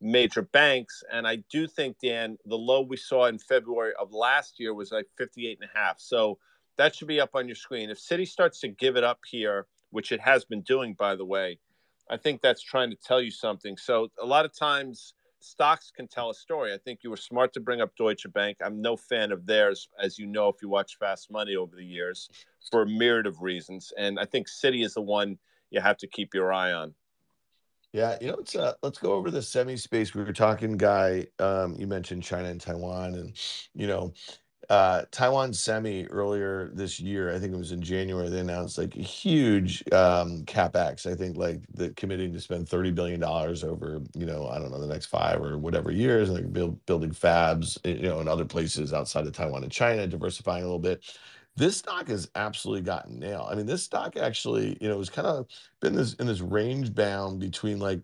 major 0.02 0.42
banks. 0.42 1.04
And 1.12 1.28
I 1.28 1.38
do 1.52 1.68
think, 1.68 1.98
Dan, 2.02 2.38
the 2.46 2.58
low 2.58 2.82
we 2.82 2.98
saw 2.98 3.26
in 3.26 3.40
February 3.40 3.94
of 4.00 4.14
last 4.14 4.60
year 4.60 4.74
was 4.74 4.92
like 4.92 5.08
58 5.18 5.60
and 5.62 5.70
a 5.74 5.78
half. 5.78 6.00
So 6.00 6.38
that 6.78 6.96
should 6.96 7.08
be 7.08 7.20
up 7.20 7.32
on 7.34 7.48
your 7.48 7.56
screen. 7.56 7.90
If 7.90 8.00
Citi 8.00 8.28
starts 8.28 8.60
to 8.62 8.68
give 8.68 8.98
it 8.98 9.04
up 9.04 9.20
here, 9.30 9.68
which 9.90 10.12
it 10.12 10.20
has 10.20 10.46
been 10.46 10.62
doing, 10.62 10.94
by 10.94 11.16
the 11.16 11.26
way, 11.26 11.60
I 12.10 12.18
think 12.18 12.42
that's 12.42 12.62
trying 12.62 12.90
to 12.90 12.96
tell 12.96 13.22
you 13.22 13.32
something. 13.32 13.78
So 13.78 14.10
a 14.22 14.26
lot 14.26 14.46
of 14.46 14.58
times 14.58 15.14
stocks 15.40 15.92
can 15.96 16.08
tell 16.08 16.30
a 16.30 16.34
story. 16.34 16.74
I 16.74 16.78
think 16.78 17.00
you 17.04 17.10
were 17.10 17.18
smart 17.18 17.54
to 17.54 17.60
bring 17.60 17.82
up 17.82 17.96
Deutsche 17.96 18.32
Bank. 18.34 18.58
I'm 18.62 18.82
no 18.82 18.96
fan 18.96 19.32
of 19.32 19.46
theirs, 19.46 19.90
as 20.00 20.18
you 20.18 20.28
know, 20.28 20.50
if 20.50 20.58
you 20.62 20.70
watch 20.70 20.98
Fast 20.98 21.32
Money 21.32 21.56
over 21.56 21.76
the 21.76 21.86
years, 21.86 22.30
for 22.72 22.84
a 22.84 22.88
myriad 22.88 23.28
of 23.28 23.42
reasons. 23.42 23.94
And 23.98 24.20
I 24.20 24.26
think 24.26 24.48
Citi 24.48 24.86
is 24.86 24.94
the 24.94 25.02
one 25.02 25.38
you 25.70 25.82
have 25.82 25.98
to 25.98 26.08
keep 26.08 26.34
your 26.34 26.54
eye 26.54 26.74
on. 26.74 26.94
Yeah, 27.94 28.18
you 28.22 28.28
know, 28.28 28.36
let's 28.38 28.56
uh, 28.56 28.74
let's 28.84 29.00
go 29.00 29.14
over 29.14 29.32
the 29.32 29.42
semi 29.42 29.78
space. 29.78 30.14
We 30.14 30.24
were 30.24 30.34
talking, 30.34 30.78
guy. 30.78 31.28
Um, 31.40 31.76
you 31.80 31.88
mentioned 31.88 32.22
China 32.24 32.50
and 32.50 32.60
Taiwan, 32.62 33.16
and 33.16 33.34
you 33.74 33.88
know, 33.88 34.14
uh, 34.70 35.04
Taiwan 35.12 35.54
Semi 35.54 36.06
earlier 36.08 36.72
this 36.74 37.00
year, 37.00 37.34
I 37.36 37.40
think 37.40 37.54
it 37.54 37.58
was 37.58 37.72
in 37.72 37.82
January, 37.82 38.30
they 38.30 38.42
announced 38.42 38.78
like 38.78 38.96
a 38.98 39.02
huge 39.02 39.84
um, 39.94 40.44
capex. 40.46 41.06
I 41.12 41.16
think 41.16 41.38
like 41.38 41.62
the 41.74 41.92
committing 41.92 42.34
to 42.34 42.42
spend 42.42 42.70
thirty 42.70 42.92
billion 42.92 43.20
dollars 43.22 43.64
over, 43.64 44.02
you 44.16 44.26
know, 44.26 44.48
I 44.50 44.60
don't 44.60 44.72
know, 44.72 44.82
the 44.82 44.88
next 44.88 45.08
five 45.08 45.42
or 45.42 45.58
whatever 45.58 45.92
years, 45.92 46.30
and 46.30 46.54
build, 46.54 46.86
building 46.88 47.12
fabs, 47.12 47.78
you 47.86 48.10
know, 48.10 48.22
in 48.22 48.28
other 48.28 48.46
places 48.46 48.94
outside 48.94 49.28
of 49.28 49.34
Taiwan 49.34 49.64
and 49.64 49.72
China, 49.72 50.08
diversifying 50.08 50.64
a 50.64 50.68
little 50.68 50.80
bit. 50.80 51.04
This 51.58 51.78
stock 51.78 52.08
has 52.08 52.30
absolutely 52.36 52.84
gotten 52.84 53.20
nailed. 53.20 53.50
I 53.52 53.56
mean, 53.56 53.66
this 53.66 53.84
stock 53.84 54.16
actually, 54.16 54.78
you 54.80 54.88
know, 54.88 55.00
has 55.00 55.10
kind 55.10 55.28
of 55.28 55.48
been 55.82 55.96
this 55.96 56.14
in 56.16 56.28
this 56.28 56.40
range 56.40 56.94
bound 56.94 57.40
between 57.40 57.80
like 57.80 58.02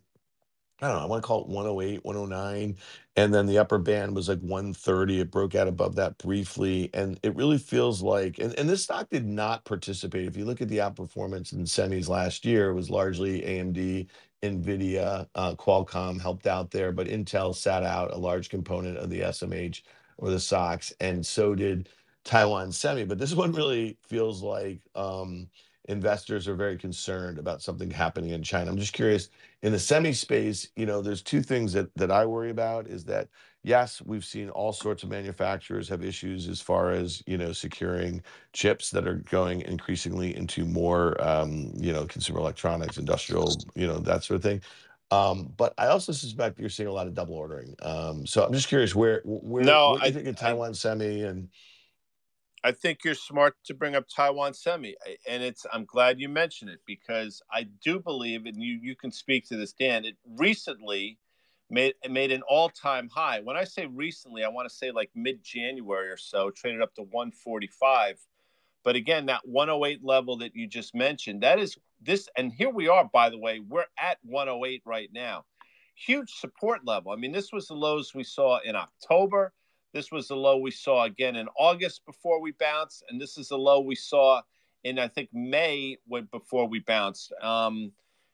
I 0.81 0.87
don't 0.87 0.97
know, 0.97 1.03
I 1.03 1.07
want 1.07 1.23
to 1.23 1.27
call 1.27 1.41
it 1.41 1.47
108, 1.47 2.03
109. 2.03 2.75
And 3.15 3.33
then 3.33 3.45
the 3.45 3.59
upper 3.59 3.77
band 3.77 4.15
was 4.15 4.27
like 4.27 4.41
130. 4.41 5.21
It 5.21 5.31
broke 5.31 5.55
out 5.55 5.67
above 5.67 5.95
that 5.95 6.17
briefly. 6.17 6.89
And 6.93 7.19
it 7.23 7.35
really 7.35 7.59
feels 7.59 8.01
like, 8.01 8.39
and, 8.39 8.57
and 8.59 8.67
this 8.67 8.83
stock 8.83 9.09
did 9.09 9.25
not 9.25 9.63
participate. 9.65 10.27
If 10.27 10.35
you 10.35 10.43
look 10.45 10.61
at 10.61 10.67
the 10.67 10.79
outperformance 10.79 11.53
in 11.53 11.63
semis 11.63 12.09
last 12.09 12.43
year, 12.43 12.69
it 12.69 12.73
was 12.73 12.89
largely 12.89 13.41
AMD, 13.43 14.07
NVIDIA, 14.43 15.27
uh, 15.35 15.55
Qualcomm 15.55 16.19
helped 16.19 16.47
out 16.47 16.69
there, 16.71 16.91
but 16.91 17.07
Intel 17.07 17.55
sat 17.55 17.83
out 17.83 18.11
a 18.11 18.17
large 18.17 18.49
component 18.49 18.97
of 18.97 19.09
the 19.09 19.21
SMH 19.21 19.83
or 20.17 20.31
the 20.31 20.39
SOX, 20.39 20.93
and 20.99 21.25
so 21.25 21.55
did 21.55 21.89
Taiwan 22.23 22.71
Semi. 22.71 23.05
But 23.05 23.19
this 23.19 23.33
one 23.35 23.51
really 23.51 23.97
feels 24.01 24.41
like, 24.41 24.79
um, 24.95 25.47
investors 25.89 26.47
are 26.47 26.55
very 26.55 26.77
concerned 26.77 27.37
about 27.37 27.61
something 27.61 27.91
happening 27.91 28.29
in 28.31 28.41
China. 28.41 28.71
I'm 28.71 28.77
just 28.77 28.93
curious 28.93 29.29
in 29.63 29.71
the 29.71 29.79
semi 29.79 30.13
space, 30.13 30.69
you 30.75 30.85
know, 30.85 31.01
there's 31.01 31.21
two 31.21 31.41
things 31.41 31.73
that 31.73 31.93
that 31.95 32.11
I 32.11 32.25
worry 32.25 32.51
about 32.51 32.87
is 32.87 33.03
that 33.05 33.27
yes, 33.63 34.01
we've 34.05 34.25
seen 34.25 34.49
all 34.49 34.73
sorts 34.73 35.03
of 35.03 35.09
manufacturers 35.09 35.87
have 35.89 36.03
issues 36.03 36.47
as 36.47 36.59
far 36.61 36.91
as, 36.91 37.23
you 37.25 37.37
know, 37.37 37.53
securing 37.53 38.21
chips 38.51 38.91
that 38.91 39.07
are 39.07 39.15
going 39.29 39.61
increasingly 39.61 40.35
into 40.35 40.65
more 40.65 41.21
um, 41.21 41.71
you 41.75 41.93
know, 41.93 42.05
consumer 42.05 42.39
electronics, 42.39 42.97
industrial, 42.97 43.53
you 43.75 43.87
know, 43.87 43.99
that 43.99 44.23
sort 44.23 44.37
of 44.37 44.43
thing. 44.43 44.61
Um, 45.11 45.53
but 45.57 45.73
I 45.77 45.87
also 45.87 46.11
suspect 46.11 46.59
you're 46.59 46.69
seeing 46.69 46.89
a 46.89 46.93
lot 46.93 47.07
of 47.07 47.13
double 47.13 47.35
ordering. 47.35 47.75
Um, 47.83 48.25
so 48.25 48.43
I'm 48.43 48.53
just 48.53 48.67
curious 48.67 48.95
where 48.95 49.21
where 49.25 49.63
no, 49.63 49.91
what 49.91 50.01
do 50.01 50.07
you 50.07 50.11
I, 50.11 50.13
think 50.13 50.27
of 50.27 50.35
Taiwan 50.37 50.69
I, 50.69 50.73
Semi 50.73 51.21
and 51.23 51.49
I 52.63 52.71
think 52.71 53.03
you're 53.03 53.13
smart 53.13 53.55
to 53.65 53.73
bring 53.73 53.95
up 53.95 54.07
Taiwan 54.07 54.53
Semi, 54.53 54.95
and 55.27 55.43
it's. 55.43 55.65
I'm 55.73 55.83
glad 55.83 56.19
you 56.19 56.29
mentioned 56.29 56.71
it 56.71 56.79
because 56.85 57.41
I 57.51 57.63
do 57.83 57.99
believe, 57.99 58.45
and 58.45 58.61
you 58.61 58.79
you 58.81 58.95
can 58.95 59.11
speak 59.11 59.47
to 59.49 59.57
this, 59.57 59.73
Dan. 59.73 60.05
It 60.05 60.15
recently 60.37 61.17
made 61.69 61.95
made 62.09 62.31
an 62.31 62.41
all 62.43 62.69
time 62.69 63.09
high. 63.09 63.41
When 63.41 63.57
I 63.57 63.65
say 63.65 63.87
recently, 63.87 64.45
I 64.45 64.47
want 64.47 64.69
to 64.69 64.73
say 64.73 64.91
like 64.91 65.09
mid 65.13 65.43
January 65.43 66.09
or 66.09 66.17
so, 66.17 66.51
traded 66.51 66.81
up 66.81 66.95
to 66.95 67.01
145. 67.01 68.19
But 68.85 68.95
again, 68.95 69.25
that 69.25 69.45
108 69.45 70.03
level 70.03 70.37
that 70.37 70.55
you 70.55 70.67
just 70.67 70.95
mentioned, 70.95 71.41
that 71.43 71.59
is 71.59 71.77
this, 72.01 72.29
and 72.37 72.51
here 72.51 72.69
we 72.69 72.87
are. 72.87 73.09
By 73.11 73.29
the 73.29 73.37
way, 73.37 73.59
we're 73.59 73.85
at 73.99 74.19
108 74.23 74.81
right 74.85 75.09
now. 75.13 75.45
Huge 75.95 76.31
support 76.31 76.81
level. 76.85 77.11
I 77.11 77.17
mean, 77.17 77.31
this 77.33 77.51
was 77.51 77.67
the 77.67 77.75
lows 77.75 78.13
we 78.15 78.23
saw 78.23 78.59
in 78.59 78.75
October 78.75 79.53
this 79.93 80.11
was 80.11 80.27
the 80.27 80.35
low 80.35 80.57
we 80.57 80.71
saw 80.71 81.05
again 81.05 81.35
in 81.35 81.47
August 81.57 82.05
before 82.05 82.41
we 82.41 82.51
bounced, 82.51 83.03
and 83.09 83.21
this 83.21 83.37
is 83.37 83.49
the 83.49 83.57
low 83.57 83.79
we 83.79 83.95
saw 83.95 84.41
in 84.83 84.99
I 84.99 85.07
think 85.07 85.29
May 85.31 85.97
when 86.07 86.25
before 86.25 86.67
we 86.67 86.79
bounced. 86.79 87.31
Um, 87.41 87.91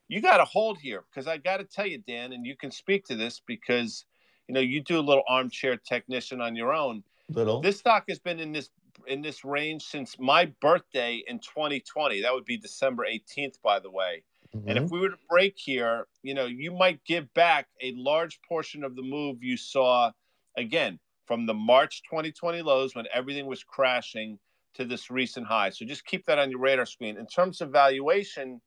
you 0.07 0.21
got 0.21 0.37
to 0.37 0.45
hold 0.45 0.79
here 0.79 1.03
because 1.09 1.27
I 1.27 1.37
got 1.37 1.57
to 1.57 1.65
tell 1.65 1.85
you, 1.85 1.99
Dan, 1.99 2.33
and 2.33 2.45
you 2.45 2.55
can 2.55 2.71
speak 2.71 3.05
to 3.05 3.15
this 3.15 3.41
because 3.45 4.05
you 4.47 4.53
know 4.53 4.61
you 4.61 4.81
do 4.81 4.99
a 4.99 5.01
little 5.01 5.23
armchair 5.27 5.77
technician 5.77 6.41
on 6.41 6.55
your 6.55 6.73
own. 6.73 7.03
Little. 7.29 7.61
This 7.61 7.77
stock 7.77 8.05
has 8.09 8.19
been 8.19 8.39
in 8.39 8.51
this 8.51 8.69
in 9.05 9.21
this 9.21 9.43
range 9.43 9.83
since 9.83 10.17
my 10.17 10.45
birthday 10.61 11.23
in 11.27 11.39
2020. 11.39 12.21
That 12.21 12.33
would 12.33 12.45
be 12.45 12.57
December 12.57 13.05
18th, 13.05 13.61
by 13.61 13.79
the 13.79 13.91
way. 13.91 14.23
Mm-hmm. 14.55 14.67
And 14.67 14.77
if 14.77 14.85
mm-hmm. 14.85 14.93
we 14.93 14.99
were 15.01 15.09
to 15.09 15.17
break 15.29 15.55
here, 15.57 16.07
you 16.23 16.33
know, 16.33 16.45
you 16.45 16.71
might 16.71 17.03
give 17.05 17.31
back 17.33 17.67
a 17.81 17.93
large 17.95 18.39
portion 18.47 18.83
of 18.83 18.95
the 18.95 19.03
move 19.03 19.43
you 19.43 19.57
saw 19.57 20.11
again 20.57 20.99
from 21.29 21.45
the 21.45 21.53
March 21.53 22.01
2020 22.09 22.63
lows 22.63 22.95
when 22.95 23.05
everything 23.13 23.45
was 23.45 23.63
crashing 23.63 24.39
to 24.73 24.83
this 24.83 25.11
recent 25.11 25.45
high. 25.45 25.69
So 25.69 25.85
just 25.85 26.03
keep 26.03 26.25
that 26.25 26.39
on 26.39 26.49
your 26.49 26.59
radar 26.59 26.87
screen. 26.87 27.19
In 27.19 27.27
terms 27.27 27.61
of 27.61 27.69
valuation, 27.69 28.59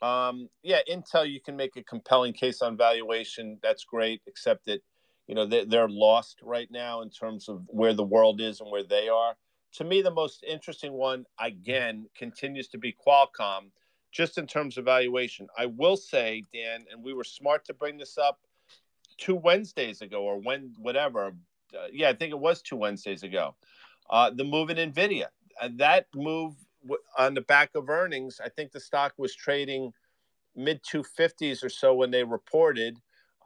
um, 0.00 0.48
yeah, 0.62 0.78
Intel, 0.90 1.30
you 1.30 1.38
can 1.38 1.54
make 1.54 1.76
a 1.76 1.84
compelling 1.84 2.32
case 2.32 2.62
on 2.62 2.78
valuation. 2.78 3.58
That's 3.62 3.84
great, 3.84 4.22
except 4.26 4.64
that 4.64 4.80
you 5.26 5.34
know 5.34 5.44
they, 5.44 5.66
they're 5.66 5.86
lost 5.86 6.38
right 6.42 6.68
now 6.70 7.02
in 7.02 7.10
terms 7.10 7.50
of 7.50 7.62
where 7.66 7.92
the 7.92 8.02
world 8.02 8.40
is 8.40 8.62
and 8.62 8.70
where 8.70 8.84
they 8.84 9.10
are. 9.10 9.34
To 9.74 9.84
me, 9.84 10.00
the 10.00 10.10
most 10.10 10.42
interesting 10.48 10.94
one 10.94 11.26
again 11.38 12.06
continues 12.16 12.68
to 12.68 12.78
be 12.78 12.96
Qualcomm, 13.06 13.70
just 14.12 14.38
in 14.38 14.46
terms 14.46 14.78
of 14.78 14.86
valuation. 14.86 15.46
I 15.58 15.66
will 15.66 15.98
say, 15.98 16.42
Dan, 16.54 16.86
and 16.90 17.04
we 17.04 17.12
were 17.12 17.22
smart 17.22 17.66
to 17.66 17.74
bring 17.74 17.98
this 17.98 18.16
up 18.16 18.38
two 19.18 19.34
Wednesdays 19.34 20.00
ago 20.00 20.22
or 20.22 20.40
when 20.40 20.72
whatever. 20.78 21.32
Uh, 21.74 21.86
yeah, 21.92 22.08
I 22.08 22.14
think 22.14 22.32
it 22.32 22.38
was 22.38 22.62
two 22.62 22.76
Wednesdays 22.76 23.22
ago. 23.22 23.54
Uh, 24.10 24.30
the 24.30 24.44
move 24.44 24.70
in 24.70 24.92
Nvidia, 24.92 25.26
uh, 25.60 25.68
that 25.76 26.06
move 26.14 26.54
w- 26.82 27.02
on 27.16 27.34
the 27.34 27.40
back 27.40 27.70
of 27.74 27.88
earnings, 27.88 28.40
I 28.44 28.48
think 28.48 28.72
the 28.72 28.80
stock 28.80 29.14
was 29.16 29.34
trading 29.34 29.92
mid 30.54 30.82
250s 30.82 31.64
or 31.64 31.68
so 31.68 31.94
when 31.94 32.10
they 32.10 32.24
reported 32.24 32.98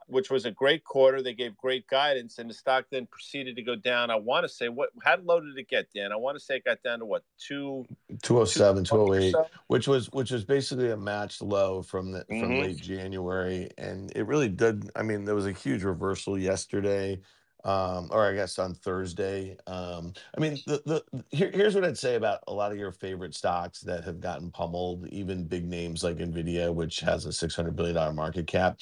which 0.07 0.31
was 0.31 0.45
a 0.45 0.51
great 0.51 0.83
quarter. 0.83 1.21
They 1.21 1.33
gave 1.33 1.55
great 1.57 1.87
guidance, 1.87 2.39
and 2.39 2.49
the 2.49 2.53
stock 2.53 2.85
then 2.89 3.05
proceeded 3.07 3.55
to 3.57 3.61
go 3.61 3.75
down. 3.75 4.09
I 4.09 4.15
want 4.15 4.45
to 4.45 4.49
say 4.49 4.69
what 4.69 4.89
how 5.03 5.17
low 5.17 5.39
did 5.39 5.57
it 5.57 5.67
get, 5.67 5.87
Dan? 5.93 6.11
I 6.11 6.15
want 6.15 6.37
to 6.37 6.43
say 6.43 6.55
it 6.55 6.65
got 6.65 6.81
down 6.81 6.99
to 6.99 7.05
what 7.05 7.23
two 7.37 7.85
207, 8.21 8.85
208, 8.85 9.31
so? 9.31 9.45
which 9.67 9.87
was 9.87 10.09
which 10.11 10.31
was 10.31 10.43
basically 10.43 10.91
a 10.91 10.97
matched 10.97 11.41
low 11.41 11.81
from 11.81 12.11
the 12.11 12.25
from 12.25 12.55
Mhm. 12.55 12.59
late 12.59 12.77
January, 12.77 13.69
and 13.77 14.11
it 14.15 14.25
really 14.25 14.49
did. 14.49 14.89
I 14.95 15.03
mean, 15.03 15.25
there 15.25 15.35
was 15.35 15.45
a 15.45 15.51
huge 15.51 15.83
reversal 15.83 16.37
yesterday, 16.37 17.19
um, 17.63 18.07
or 18.11 18.25
I 18.25 18.33
guess 18.33 18.59
on 18.59 18.73
Thursday. 18.73 19.57
Um, 19.67 20.13
I 20.37 20.39
mean, 20.39 20.59
the 20.65 20.81
the 20.85 21.23
here, 21.29 21.51
here's 21.53 21.75
what 21.75 21.83
I'd 21.83 21.97
say 21.97 22.15
about 22.15 22.39
a 22.47 22.53
lot 22.53 22.71
of 22.71 22.77
your 22.77 22.91
favorite 22.91 23.35
stocks 23.35 23.81
that 23.81 24.03
have 24.03 24.19
gotten 24.19 24.51
pummeled, 24.51 25.07
even 25.09 25.45
big 25.45 25.65
names 25.65 26.03
like 26.03 26.17
Nvidia, 26.17 26.73
which 26.73 26.99
has 27.01 27.25
a 27.25 27.33
600 27.33 27.75
billion 27.75 27.95
dollar 27.95 28.13
market 28.13 28.47
cap 28.47 28.79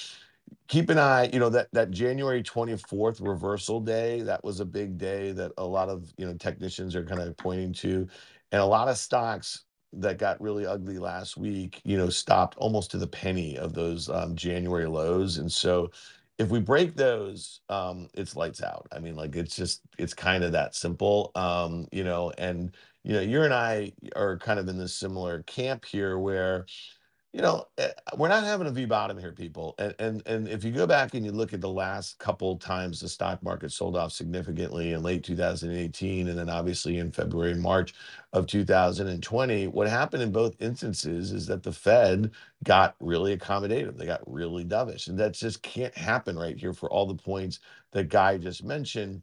keep 0.67 0.89
an 0.89 0.97
eye 0.97 1.29
you 1.31 1.39
know 1.39 1.49
that 1.49 1.67
that 1.73 1.91
january 1.91 2.41
24th 2.41 3.25
reversal 3.25 3.79
day 3.79 4.21
that 4.21 4.43
was 4.43 4.59
a 4.59 4.65
big 4.65 4.97
day 4.97 5.31
that 5.31 5.51
a 5.57 5.63
lot 5.63 5.89
of 5.89 6.11
you 6.17 6.25
know 6.25 6.33
technicians 6.35 6.95
are 6.95 7.05
kind 7.05 7.21
of 7.21 7.35
pointing 7.37 7.73
to 7.73 8.07
and 8.51 8.61
a 8.61 8.65
lot 8.65 8.87
of 8.87 8.97
stocks 8.97 9.65
that 9.93 10.17
got 10.17 10.41
really 10.41 10.65
ugly 10.65 10.97
last 10.97 11.37
week 11.37 11.81
you 11.83 11.97
know 11.97 12.09
stopped 12.09 12.55
almost 12.57 12.91
to 12.91 12.97
the 12.97 13.07
penny 13.07 13.57
of 13.57 13.73
those 13.73 14.09
um, 14.09 14.35
january 14.35 14.87
lows 14.87 15.37
and 15.37 15.51
so 15.51 15.89
if 16.37 16.49
we 16.49 16.59
break 16.59 16.95
those 16.95 17.61
um 17.69 18.09
it's 18.13 18.35
lights 18.35 18.61
out. 18.61 18.87
I 18.91 18.99
mean 18.99 19.15
like 19.15 19.35
it's 19.35 19.55
just 19.55 19.81
it's 19.97 20.13
kind 20.13 20.43
of 20.43 20.51
that 20.53 20.75
simple 20.75 21.31
um 21.35 21.87
you 21.91 22.03
know 22.03 22.31
and 22.37 22.75
you 23.03 23.13
know 23.13 23.21
you 23.21 23.43
and 23.43 23.53
i 23.53 23.93
are 24.15 24.37
kind 24.37 24.59
of 24.59 24.67
in 24.67 24.77
this 24.77 24.95
similar 24.95 25.43
camp 25.43 25.85
here 25.85 26.17
where 26.19 26.65
you 27.35 27.41
know, 27.41 27.67
eh, 27.77 27.89
we're 28.15 28.29
not 28.29 28.45
having 28.45 28.65
a 28.65 28.71
V 28.71 28.85
bottom 28.85 29.17
here, 29.17 29.33
people. 29.33 29.75
And 29.77 29.93
and 29.99 30.23
and 30.25 30.47
if 30.47 30.63
you 30.63 30.71
go 30.71 30.87
back 30.87 31.15
and 31.15 31.25
you 31.25 31.33
look 31.33 31.53
at 31.53 31.59
the 31.59 31.69
last 31.69 32.17
couple 32.17 32.55
times 32.55 33.01
the 33.01 33.09
stock 33.09 33.43
market 33.43 33.73
sold 33.73 33.97
off 33.97 34.13
significantly 34.13 34.93
in 34.93 35.03
late 35.03 35.21
2018, 35.25 36.29
and 36.29 36.39
then 36.39 36.49
obviously 36.49 36.97
in 36.97 37.11
February 37.11 37.51
and 37.51 37.61
March 37.61 37.93
of 38.31 38.47
2020, 38.47 39.67
what 39.67 39.89
happened 39.89 40.23
in 40.23 40.31
both 40.31 40.55
instances 40.61 41.33
is 41.33 41.45
that 41.47 41.61
the 41.61 41.73
Fed 41.73 42.31
got 42.63 42.95
really 43.01 43.35
accommodative. 43.35 43.97
They 43.97 44.05
got 44.05 44.21
really 44.25 44.63
dovish, 44.63 45.09
and 45.09 45.19
that 45.19 45.33
just 45.33 45.61
can't 45.61 45.93
happen 45.93 46.39
right 46.39 46.57
here 46.57 46.71
for 46.73 46.89
all 46.89 47.05
the 47.05 47.15
points 47.15 47.59
that 47.91 48.07
Guy 48.07 48.37
just 48.37 48.63
mentioned. 48.63 49.21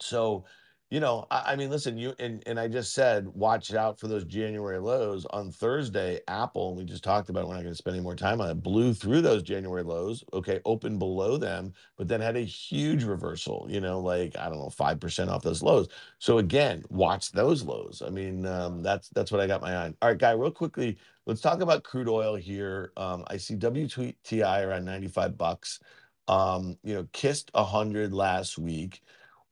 So 0.00 0.44
you 0.90 0.98
know, 0.98 1.26
I, 1.30 1.52
I 1.52 1.56
mean, 1.56 1.70
listen, 1.70 1.96
you 1.96 2.14
and 2.18 2.42
and 2.46 2.58
I 2.58 2.66
just 2.66 2.92
said, 2.94 3.28
watch 3.28 3.72
out 3.74 4.00
for 4.00 4.08
those 4.08 4.24
January 4.24 4.78
lows. 4.80 5.24
On 5.30 5.52
Thursday, 5.52 6.20
Apple, 6.26 6.74
we 6.74 6.84
just 6.84 7.04
talked 7.04 7.28
about 7.30 7.44
it, 7.44 7.46
we're 7.48 7.54
not 7.54 7.62
going 7.62 7.72
to 7.72 7.76
spend 7.76 7.94
any 7.94 8.02
more 8.02 8.16
time 8.16 8.40
on 8.40 8.50
it, 8.50 8.62
blew 8.62 8.92
through 8.92 9.20
those 9.22 9.42
January 9.44 9.84
lows, 9.84 10.24
okay, 10.32 10.60
opened 10.64 10.98
below 10.98 11.36
them, 11.36 11.72
but 11.96 12.08
then 12.08 12.20
had 12.20 12.36
a 12.36 12.40
huge 12.40 13.04
reversal, 13.04 13.66
you 13.70 13.80
know, 13.80 14.00
like 14.00 14.36
I 14.36 14.48
don't 14.48 14.58
know, 14.58 14.68
five 14.70 14.98
percent 14.98 15.30
off 15.30 15.42
those 15.42 15.62
lows. 15.62 15.88
So 16.18 16.38
again, 16.38 16.82
watch 16.90 17.30
those 17.30 17.62
lows. 17.62 18.02
I 18.04 18.10
mean, 18.10 18.44
um, 18.46 18.82
that's 18.82 19.08
that's 19.10 19.30
what 19.30 19.40
I 19.40 19.46
got 19.46 19.62
my 19.62 19.72
eye 19.72 19.86
on. 19.86 19.96
All 20.02 20.08
right, 20.08 20.18
guy, 20.18 20.32
real 20.32 20.50
quickly, 20.50 20.98
let's 21.26 21.40
talk 21.40 21.60
about 21.60 21.84
crude 21.84 22.08
oil 22.08 22.34
here. 22.34 22.92
Um, 22.96 23.24
I 23.28 23.36
see 23.36 23.54
WTI 23.54 24.66
around 24.66 24.84
95 24.86 25.38
bucks. 25.38 25.78
Um, 26.28 26.78
you 26.84 26.94
know, 26.94 27.06
kissed 27.12 27.50
100 27.54 28.12
last 28.12 28.58
week. 28.58 29.02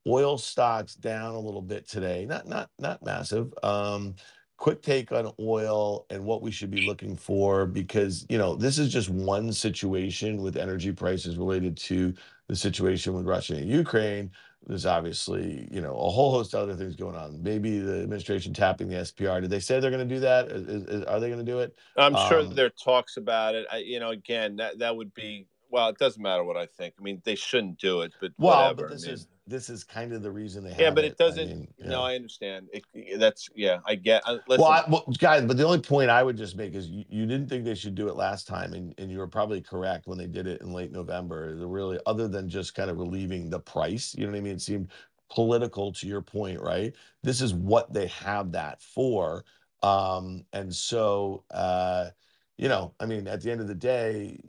Oil 0.09 0.39
stocks 0.39 0.95
down 0.95 1.35
a 1.35 1.39
little 1.41 1.63
bit 1.63 1.87
today. 1.89 2.25
Not 2.27 2.49
not 2.49 2.71
not 2.79 3.05
massive. 3.05 3.53
Um, 3.63 4.15
quick 4.57 4.83
take 4.83 5.13
on 5.13 5.33
oil 5.39 6.05
and 6.11 6.25
what 6.25 6.43
we 6.43 6.51
should 6.51 6.71
be 6.71 6.81
looking 6.87 7.15
for 7.17 7.65
because 7.67 8.27
you 8.29 8.39
know 8.39 8.57
this 8.57 8.79
is 8.79 8.93
just 8.93 9.09
one 9.09 9.53
situation 9.53 10.43
with 10.43 10.57
energy 10.57 10.91
prices 10.93 11.37
related 11.37 11.77
to 11.77 12.13
the 12.49 12.57
situation 12.57 13.13
with 13.15 13.27
Russia 13.27 13.55
and 13.55 13.69
Ukraine. 13.69 14.31
There's 14.67 14.87
obviously 14.87 15.69
you 15.71 15.81
know 15.81 15.95
a 15.95 16.11
whole 16.11 16.33
host 16.33 16.55
of 16.55 16.63
other 16.63 16.75
things 16.75 16.97
going 16.97 17.15
on. 17.17 17.43
Maybe 17.43 17.79
the 17.79 18.01
administration 18.03 18.53
tapping 18.55 18.89
the 18.89 18.97
SPR. 18.97 19.41
Did 19.41 19.51
they 19.51 19.61
say 19.61 19.79
they're 19.79 19.91
going 19.91 20.09
to 20.09 20.15
do 20.15 20.21
that? 20.21 20.49
Is, 20.49 20.63
is, 20.89 21.05
are 21.05 21.21
they 21.21 21.29
going 21.29 21.45
to 21.45 21.53
do 21.53 21.61
it? 21.61 21.79
I'm 21.97 22.17
sure 22.29 22.41
Um, 22.41 22.55
there 22.55 22.67
are 22.67 22.71
talks 22.71 23.17
about 23.17 23.55
it. 23.55 23.67
I, 23.71 23.79
you 23.79 24.01
know, 24.01 24.11
again, 24.11 24.57
that 24.57 24.79
that 24.81 24.97
would 24.97 25.15
be 25.15 25.47
well. 25.71 25.89
It 25.89 25.99
doesn't 25.99 26.21
matter 26.23 26.43
what 26.45 26.57
I 26.57 26.67
think. 26.67 26.95
I 26.99 27.03
mean, 27.03 27.23
they 27.25 27.37
shouldn't 27.37 27.79
do 27.79 28.01
it, 28.03 28.13
but 28.21 28.33
Well, 28.39 28.57
whatever. 28.59 28.89
but 28.89 28.95
this 28.95 29.05
I 29.05 29.07
mean, 29.07 29.15
is 29.15 29.29
this 29.49 29.69
is 29.71 29.83
kind 29.85 30.13
of 30.13 30.23
the 30.23 30.31
reason 30.31 30.63
they 30.63 30.71
have 30.71 30.81
yeah, 30.81 30.91
but 30.91 31.05
it 31.05 31.17
I 31.21 31.25
doesn't. 31.25 31.49
mean, 31.49 31.69
no, 31.81 31.89
know. 31.89 32.03
I 32.03 32.15
understand. 32.15 32.69
It, 32.73 33.19
that's 33.19 33.49
yeah, 33.55 33.79
I 33.87 33.95
get. 33.95 34.23
Uh, 34.27 34.39
listen, 34.47 34.63
Well, 34.63 34.71
I, 34.73 34.85
well, 34.89 35.05
guys, 35.19 35.45
but 35.45 35.57
the 35.57 35.65
only 35.65 35.81
point 35.81 36.11
I 36.11 36.23
would 36.23 36.37
just 36.37 36.57
make 36.57 36.75
is 36.75 36.89
you, 36.89 37.05
you 37.09 37.27
didn't 37.27 37.49
think 37.49 37.65
they 37.65 37.75
should 37.75 37.95
do 37.95 38.09
it 38.09 38.17
last 38.17 38.47
time, 38.47 38.75
and, 38.75 38.95
and 38.99 39.11
you 39.11 39.19
were 39.19 39.27
probably 39.27 39.61
correct 39.61 40.07
when 40.07 40.19
they 40.19 40.27
did 40.27 40.47
it 40.47 40.61
in 40.61 40.73
late 40.73 40.93
November. 40.93 41.57
The 41.57 41.67
really, 41.67 41.99
other 42.07 42.29
than 42.29 42.49
just 42.49 42.75
kind 42.75 42.91
of 42.91 42.99
relieving 42.99 43.51
the 43.51 43.61
price, 43.61 44.15
you 44.17 44.27
know 44.27 44.33
what 44.33 44.39
I 44.39 44.43
mean? 44.43 44.55
It 44.57 44.61
seemed 44.63 44.89
political 45.31 45.93
to 45.93 46.07
your 46.07 46.23
point, 46.23 46.61
right? 46.61 46.95
This 47.23 47.41
is 47.41 47.55
what 47.55 47.93
they 47.93 48.07
have 48.09 48.53
that 48.53 48.81
for. 48.83 49.45
Um, 49.83 50.45
and 50.53 50.75
so, 50.75 51.45
uh, 51.51 52.11
you 52.57 52.69
know, 52.69 52.95
I 52.99 53.07
mean, 53.07 53.27
at 53.29 53.41
the 53.43 53.51
end 53.51 53.61
of 53.61 53.69
the 53.69 53.75
day, 53.75 54.41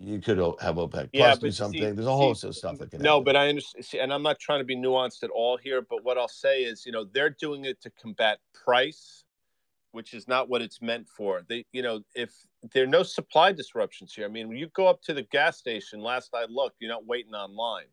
you 0.00 0.20
could 0.20 0.38
have 0.38 0.76
OPEC 0.76 1.10
Yeah, 1.12 1.26
plus 1.28 1.38
do 1.38 1.46
you 1.46 1.52
see- 1.52 1.56
something. 1.56 1.80
There's 1.80 1.98
a 1.98 2.02
see, 2.02 2.06
whole 2.06 2.28
host 2.28 2.44
of 2.44 2.54
stuff 2.56 2.78
that 2.78 2.90
can 2.90 3.02
no, 3.02 3.14
happen. 3.14 3.24
but 3.24 3.36
I 3.36 3.48
understand, 3.48 3.84
see, 3.84 3.98
and 3.98 4.12
I'm 4.12 4.22
not 4.22 4.38
trying 4.38 4.60
to 4.60 4.64
be 4.64 4.76
nuanced 4.76 5.22
at 5.22 5.30
all 5.30 5.56
here. 5.56 5.82
But 5.82 6.04
what 6.04 6.16
I'll 6.18 6.28
say 6.28 6.62
is, 6.62 6.86
you 6.86 6.92
know, 6.92 7.04
they're 7.04 7.30
doing 7.30 7.64
it 7.64 7.80
to 7.82 7.90
combat 7.90 8.38
price, 8.54 9.24
which 9.92 10.14
is 10.14 10.28
not 10.28 10.48
what 10.48 10.62
it's 10.62 10.80
meant 10.80 11.08
for. 11.08 11.42
They, 11.48 11.64
you 11.72 11.82
know, 11.82 12.02
if 12.14 12.32
there 12.72 12.84
are 12.84 12.88
no 12.88 13.02
supply 13.02 13.52
disruptions 13.52 14.12
here, 14.14 14.24
I 14.26 14.28
mean, 14.28 14.48
when 14.48 14.56
you 14.56 14.68
go 14.68 14.86
up 14.86 15.02
to 15.02 15.14
the 15.14 15.22
gas 15.22 15.58
station, 15.58 16.00
last 16.00 16.30
I 16.34 16.44
looked, 16.48 16.76
you're 16.80 16.90
not 16.90 17.06
waiting 17.06 17.34
online, 17.34 17.86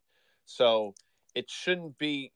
so 0.46 0.94
it 1.34 1.50
shouldn't 1.50 1.98
be. 1.98 2.32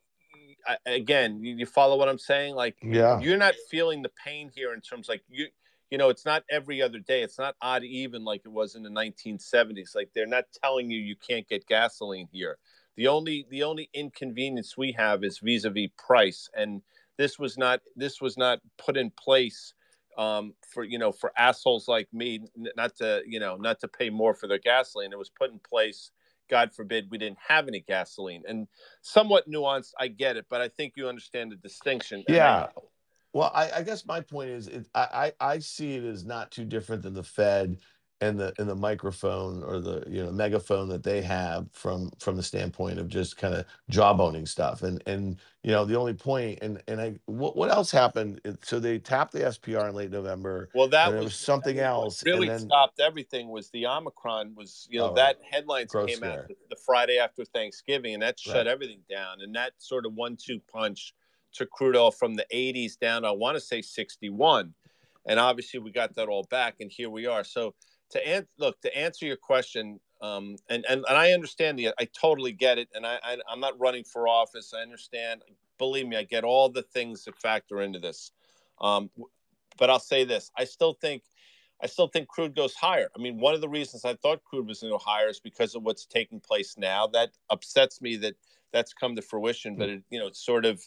Again, 0.86 1.42
you, 1.44 1.56
you 1.56 1.66
follow 1.66 1.98
what 1.98 2.10
I'm 2.10 2.18
saying? 2.20 2.54
Like, 2.54 2.78
Yeah. 2.84 3.20
you're 3.20 3.38
not 3.38 3.56
feeling 3.70 4.02
the 4.02 4.12
pain 4.24 4.52
here 4.54 4.74
in 4.74 4.82
terms 4.82 5.08
like 5.08 5.24
you 5.30 5.48
you 5.90 5.98
know 5.98 6.10
it's 6.10 6.26
not 6.26 6.44
every 6.50 6.82
other 6.82 7.00
day. 7.00 7.22
It's 7.24 7.40
not 7.40 7.56
odd 7.62 7.84
even 7.84 8.24
like 8.24 8.42
it 8.46 8.52
was 8.52 8.76
in 8.76 8.84
the 8.84 8.90
1970s 8.90 9.96
like 9.96 10.10
they're 10.14 10.26
not 10.28 10.46
telling 10.64 10.90
you 10.90 11.00
you 11.00 11.16
can't 11.16 11.48
get 11.48 11.66
gasoline 11.68 12.28
here. 12.32 12.58
The 12.96 13.08
only 13.08 13.46
the 13.50 13.64
only 13.64 13.90
inconvenience 13.94 14.78
we 14.78 14.92
have 14.94 15.24
is 15.24 15.40
vis-a-vis 15.40 15.90
price. 15.98 16.50
And 16.56 16.82
this 17.18 17.40
was 17.40 17.58
not 17.58 17.82
this 17.96 18.22
was 18.22 18.38
not 18.38 18.60
put 18.78 18.98
in 18.98 19.12
place 19.12 19.74
um, 20.18 20.54
for 20.68 20.84
you 20.84 21.00
know 21.00 21.12
for 21.12 21.32
assholes 21.38 21.88
like 21.88 22.08
me 22.14 22.42
not 22.76 22.96
to 22.98 23.22
you 23.26 23.40
know 23.40 23.56
not 23.56 23.80
to 23.80 23.88
pay 23.88 24.10
more 24.10 24.34
for 24.34 24.48
their 24.48 24.60
gasoline. 24.60 25.12
It 25.14 25.18
was 25.18 25.30
put 25.30 25.52
in 25.52 25.60
place 25.60 26.12
god 26.50 26.74
forbid 26.74 27.06
we 27.12 27.18
didn't 27.18 27.38
have 27.48 27.68
any 27.68 27.80
gasoline. 27.82 28.44
And 28.48 28.68
somewhat 29.02 29.48
nuanced 29.50 29.94
i 30.00 30.08
get 30.08 30.36
it 30.36 30.46
but 30.50 30.62
i 30.62 30.68
think 30.68 30.94
you 30.96 31.08
understand 31.08 31.52
the 31.52 31.56
distinction. 31.58 32.24
And 32.28 32.36
I- 32.36 32.40
Yeah. 32.40 32.68
Well, 33.34 33.52
I, 33.54 33.72
I 33.72 33.84
guess 33.84 34.06
my 34.06 34.22
point 34.22 34.50
is, 34.50 34.68
it, 34.68 34.88
I, 34.96 35.34
I 35.40 35.60
see 35.60 35.96
it 35.96 36.04
as 36.04 36.26
not 36.26 36.52
too 36.52 36.66
different 36.66 37.04
than 37.04 37.14
the 37.14 37.24
Fed 37.24 37.80
and 38.22 38.38
the 38.38 38.54
and 38.60 38.68
the 38.70 38.76
microphone 38.76 39.64
or 39.64 39.80
the 39.80 40.04
you 40.10 40.22
know 40.24 40.30
megaphone 40.32 40.90
that 40.90 41.04
they 41.04 41.22
have 41.22 41.72
from 41.72 42.12
from 42.20 42.36
the 42.36 42.44
standpoint 42.44 43.00
of 43.00 43.08
just 43.08 43.38
kind 43.38 43.54
of 43.54 43.66
jawboning 43.90 44.48
stuff. 44.48 44.82
And 44.84 45.02
and 45.06 45.40
you 45.64 45.72
know 45.72 45.86
the 45.86 45.96
only 45.96 46.14
point 46.16 46.60
and 46.62 46.82
and 46.88 47.00
I 47.00 47.16
what 47.28 47.56
what 47.56 47.70
else 47.70 47.92
happened? 47.92 48.42
So 48.64 48.80
they 48.80 49.00
tapped 49.00 49.32
the 49.34 49.40
SPR 49.40 49.88
in 49.90 49.96
late 49.96 50.12
November. 50.12 50.70
Well, 50.74 50.88
that 50.90 51.18
was, 51.18 51.26
was 51.26 51.36
something 51.36 51.80
what 51.94 52.10
else, 52.10 52.24
Really 52.26 52.48
and 52.48 52.50
then 52.50 52.74
stopped 52.74 53.00
everything 53.00 53.50
was 53.50 53.70
the 53.72 53.88
Omicron 53.88 54.54
was 54.56 54.88
you 54.92 55.00
know 55.00 55.10
Oh, 55.10 55.16
that 55.16 55.38
headlines 55.44 55.96
came 55.96 56.24
out 56.24 56.40
scare. 56.40 56.48
the, 56.48 56.56
the 56.70 56.76
Friday 56.76 57.18
after 57.18 57.44
Thanksgiving 57.44 58.14
and 58.14 58.24
that 58.24 58.40
shut 58.40 58.68
Right. 58.68 58.68
everything 58.68 59.02
down 59.10 59.42
and 59.42 59.56
that 59.56 59.74
sort 59.80 60.06
of 60.06 60.14
one-two 60.14 60.60
punch 60.72 61.14
to 61.54 61.66
crude 61.66 61.96
oil 61.96 62.12
from 62.12 62.36
the 62.36 62.46
80s 62.54 62.98
down 62.98 63.26
I 63.26 63.32
want 63.32 63.56
to 63.56 63.62
say 63.62 63.82
61, 63.82 64.74
and 65.28 65.40
obviously 65.40 65.80
we 65.80 65.92
got 65.92 66.16
that 66.16 66.28
all 66.28 66.44
back 66.50 66.76
and 66.80 66.92
here 66.92 67.10
we 67.10 67.26
are. 67.26 67.44
So 67.44 67.74
to 68.12 68.28
an- 68.28 68.48
look 68.58 68.82
to 68.82 68.98
answer 68.98 69.26
your 69.26 69.38
question, 69.38 70.00
Um, 70.22 70.58
and, 70.68 70.86
and 70.90 71.06
and 71.08 71.18
I 71.18 71.32
understand 71.32 71.80
the 71.80 71.94
I 71.98 72.06
totally 72.12 72.52
get 72.52 72.78
it, 72.78 72.90
and 72.94 73.06
I, 73.06 73.20
I 73.24 73.38
I'm 73.50 73.62
not 73.62 73.80
running 73.80 74.04
for 74.04 74.28
office. 74.28 74.74
I 74.74 74.82
understand. 74.82 75.42
Believe 75.78 76.08
me, 76.08 76.18
I 76.18 76.26
get 76.26 76.44
all 76.44 76.68
the 76.70 76.84
things 76.84 77.24
that 77.24 77.38
factor 77.40 77.82
into 77.82 78.00
this. 78.00 78.34
Um, 78.82 79.10
but 79.78 79.90
I'll 79.90 80.06
say 80.14 80.26
this: 80.26 80.52
I 80.58 80.66
still 80.66 80.94
think 80.94 81.24
I 81.82 81.88
still 81.88 82.08
think 82.08 82.28
crude 82.28 82.54
goes 82.56 82.76
higher. 82.76 83.10
I 83.16 83.20
mean, 83.22 83.40
one 83.40 83.56
of 83.56 83.62
the 83.62 83.70
reasons 83.70 84.04
I 84.04 84.16
thought 84.16 84.44
crude 84.44 84.68
was 84.68 84.82
going 84.82 84.92
to 84.92 84.98
go 84.98 85.04
higher 85.04 85.30
is 85.30 85.40
because 85.40 85.74
of 85.76 85.84
what's 85.84 86.06
taking 86.06 86.42
place 86.42 86.78
now. 86.78 87.08
That 87.08 87.30
upsets 87.50 88.02
me 88.02 88.18
that 88.18 88.36
that's 88.74 88.94
come 88.94 89.16
to 89.16 89.22
fruition, 89.22 89.76
but 89.78 89.90
it, 89.90 90.04
you 90.10 90.20
know, 90.20 90.28
it's 90.28 90.44
sort 90.46 90.66
of, 90.66 90.84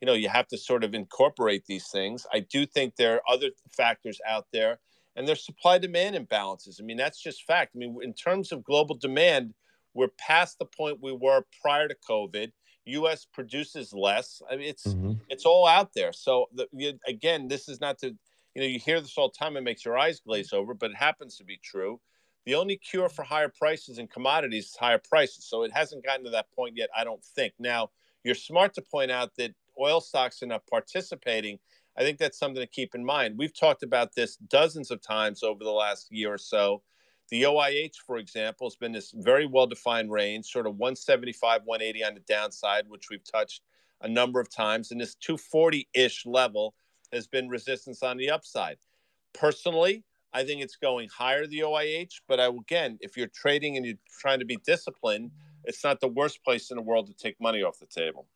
you 0.00 0.06
know, 0.06 0.14
you 0.14 0.28
have 0.28 0.48
to 0.48 0.58
sort 0.58 0.84
of 0.84 0.94
incorporate 0.94 1.64
these 1.66 1.88
things. 1.88 2.26
I 2.32 2.40
do 2.40 2.66
think 2.66 2.96
there 2.96 3.14
are 3.14 3.22
other 3.28 3.50
factors 3.70 4.20
out 4.26 4.46
there, 4.52 4.78
and 5.14 5.26
there's 5.26 5.44
supply 5.44 5.78
demand 5.78 6.16
imbalances. 6.16 6.80
I 6.80 6.84
mean, 6.84 6.96
that's 6.96 7.20
just 7.20 7.44
fact. 7.44 7.72
I 7.74 7.78
mean, 7.78 7.96
in 8.02 8.12
terms 8.12 8.52
of 8.52 8.64
global 8.64 8.94
demand, 8.96 9.54
we're 9.94 10.08
past 10.18 10.58
the 10.58 10.66
point 10.66 10.98
we 11.00 11.12
were 11.12 11.44
prior 11.62 11.88
to 11.88 11.96
COVID. 12.08 12.52
U.S. 12.88 13.26
produces 13.32 13.92
less. 13.92 14.42
I 14.50 14.56
mean, 14.56 14.68
it's 14.68 14.86
mm-hmm. 14.86 15.14
it's 15.28 15.44
all 15.44 15.66
out 15.66 15.92
there. 15.94 16.12
So 16.12 16.46
the, 16.54 16.68
you, 16.72 16.92
again, 17.08 17.48
this 17.48 17.68
is 17.68 17.80
not 17.80 17.98
to 17.98 18.14
you 18.56 18.62
know, 18.62 18.68
you 18.68 18.78
hear 18.78 19.02
this 19.02 19.18
all 19.18 19.28
the 19.28 19.36
time, 19.38 19.58
it 19.58 19.60
makes 19.60 19.84
your 19.84 19.98
eyes 19.98 20.18
glaze 20.18 20.54
over, 20.54 20.72
but 20.72 20.90
it 20.90 20.96
happens 20.96 21.36
to 21.36 21.44
be 21.44 21.60
true. 21.62 22.00
The 22.46 22.54
only 22.54 22.78
cure 22.78 23.10
for 23.10 23.22
higher 23.22 23.50
prices 23.50 23.98
in 23.98 24.06
commodities 24.06 24.68
is 24.68 24.76
higher 24.76 24.98
prices. 24.98 25.44
So 25.44 25.62
it 25.64 25.72
hasn't 25.74 26.02
gotten 26.02 26.24
to 26.24 26.30
that 26.30 26.50
point 26.52 26.74
yet, 26.74 26.88
I 26.96 27.04
don't 27.04 27.22
think. 27.22 27.52
Now, 27.58 27.90
you're 28.24 28.34
smart 28.34 28.72
to 28.74 28.80
point 28.80 29.10
out 29.10 29.32
that 29.36 29.54
oil 29.80 30.00
stocks 30.00 30.42
are 30.42 30.46
not 30.46 30.66
participating. 30.66 31.58
I 31.98 32.02
think 32.02 32.18
that's 32.18 32.38
something 32.38 32.62
to 32.62 32.66
keep 32.66 32.94
in 32.94 33.04
mind. 33.04 33.36
We've 33.38 33.58
talked 33.58 33.82
about 33.82 34.14
this 34.14 34.36
dozens 34.36 34.90
of 34.90 35.00
times 35.00 35.42
over 35.42 35.64
the 35.64 35.70
last 35.70 36.12
year 36.12 36.34
or 36.34 36.38
so. 36.38 36.82
The 37.30 37.42
OIH, 37.42 37.96
for 38.06 38.18
example, 38.18 38.68
has 38.68 38.76
been 38.76 38.92
this 38.92 39.12
very 39.16 39.46
well 39.46 39.66
defined 39.66 40.12
range, 40.12 40.46
sort 40.46 40.66
of 40.66 40.76
175, 40.76 41.62
180 41.64 42.04
on 42.04 42.14
the 42.14 42.20
downside, 42.20 42.84
which 42.88 43.08
we've 43.10 43.24
touched 43.24 43.62
a 44.02 44.08
number 44.08 44.40
of 44.40 44.50
times, 44.50 44.92
and 44.92 45.00
this 45.00 45.14
240 45.16 45.88
ish 45.94 46.26
level 46.26 46.74
has 47.12 47.26
been 47.26 47.48
resistance 47.48 48.02
on 48.02 48.16
the 48.16 48.30
upside. 48.30 48.76
Personally, 49.32 50.04
I 50.32 50.44
think 50.44 50.62
it's 50.62 50.76
going 50.76 51.08
higher 51.08 51.46
the 51.46 51.60
OIH, 51.60 52.20
but 52.28 52.38
I 52.38 52.46
again, 52.46 52.98
if 53.00 53.16
you're 53.16 53.28
trading 53.28 53.76
and 53.76 53.86
you're 53.86 53.96
trying 54.20 54.38
to 54.38 54.44
be 54.44 54.58
disciplined, 54.66 55.30
it's 55.64 55.82
not 55.82 56.00
the 56.00 56.08
worst 56.08 56.44
place 56.44 56.70
in 56.70 56.76
the 56.76 56.82
world 56.82 57.06
to 57.06 57.14
take 57.14 57.40
money 57.40 57.62
off 57.62 57.78
the 57.78 57.86
table. 57.86 58.26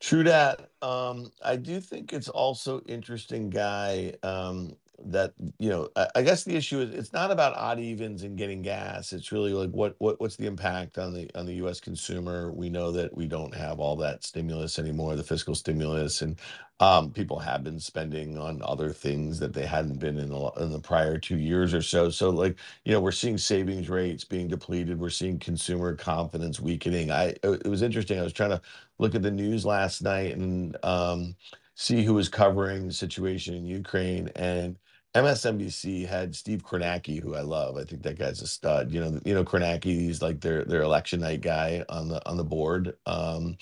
True 0.00 0.22
that. 0.24 0.70
Um, 0.80 1.32
I 1.44 1.56
do 1.56 1.80
think 1.80 2.12
it's 2.12 2.28
also 2.28 2.80
interesting, 2.82 3.50
guy. 3.50 4.14
Um, 4.22 4.76
that 5.04 5.32
you 5.58 5.68
know 5.68 5.88
I, 5.96 6.08
I, 6.16 6.22
guess 6.22 6.44
the 6.44 6.56
issue 6.56 6.80
is 6.80 6.90
it's 6.90 7.12
not 7.12 7.30
about 7.30 7.56
odd 7.56 7.78
evens 7.78 8.22
and 8.22 8.36
getting 8.36 8.62
gas. 8.62 9.12
It's 9.12 9.32
really 9.32 9.52
like 9.52 9.70
what 9.70 9.94
what 9.98 10.20
what's 10.20 10.36
the 10.36 10.46
impact 10.46 10.98
on 10.98 11.14
the 11.14 11.30
on 11.34 11.46
the 11.46 11.54
US 11.64 11.80
consumer? 11.80 12.52
We 12.52 12.68
know 12.68 12.90
that 12.92 13.16
we 13.16 13.26
don't 13.26 13.54
have 13.54 13.78
all 13.78 13.96
that 13.96 14.24
stimulus 14.24 14.78
anymore 14.78 15.16
the 15.16 15.22
fiscal 15.22 15.54
stimulus 15.54 16.22
and 16.22 16.38
um, 16.80 17.10
people 17.10 17.40
have 17.40 17.64
been 17.64 17.80
spending 17.80 18.38
on 18.38 18.62
other 18.64 18.92
things 18.92 19.40
that 19.40 19.52
they 19.52 19.66
hadn't 19.66 19.98
been 19.98 20.18
in 20.18 20.28
the 20.28 20.50
in 20.60 20.70
the 20.70 20.80
prior 20.80 21.18
2 21.18 21.36
years 21.36 21.74
or 21.74 21.82
so. 21.82 22.10
So 22.10 22.30
like 22.30 22.56
you 22.84 22.92
know 22.92 23.00
we're 23.00 23.12
seeing 23.12 23.38
savings 23.38 23.88
rates 23.88 24.24
being 24.24 24.48
depleted. 24.48 24.98
We're 24.98 25.10
seeing 25.10 25.38
consumer 25.38 25.94
confidence 25.94 26.60
weakening. 26.60 27.10
I 27.10 27.36
it 27.42 27.66
was 27.66 27.82
interesting. 27.82 28.18
I 28.18 28.22
was 28.22 28.32
trying 28.32 28.50
to 28.50 28.60
look 28.98 29.14
at 29.14 29.22
the 29.22 29.30
news 29.30 29.64
last 29.64 30.02
night 30.02 30.36
and 30.36 30.76
um, 30.84 31.36
see 31.74 32.02
who 32.04 32.14
was 32.14 32.28
covering 32.28 32.88
the 32.88 32.92
situation 32.92 33.54
in 33.54 33.64
Ukraine 33.64 34.28
and 34.34 34.76
MSNBC 35.18 36.06
had 36.06 36.34
Steve 36.36 36.62
Kornacki, 36.62 37.20
who 37.22 37.34
I 37.34 37.40
love. 37.42 37.76
I 37.76 37.84
think 37.84 38.02
that 38.02 38.18
guy's 38.18 38.42
a 38.42 38.46
stud. 38.46 38.92
You 38.92 39.00
know, 39.00 39.20
you 39.24 39.34
know 39.34 39.44
Kornacki, 39.44 39.84
he's 39.84 40.22
like 40.22 40.40
their 40.40 40.64
their 40.64 40.82
election 40.82 41.20
night 41.20 41.40
guy 41.40 41.84
on 41.88 42.08
the 42.08 42.26
on 42.28 42.36
the 42.36 42.44
board. 42.44 42.96
Um, 43.06 43.56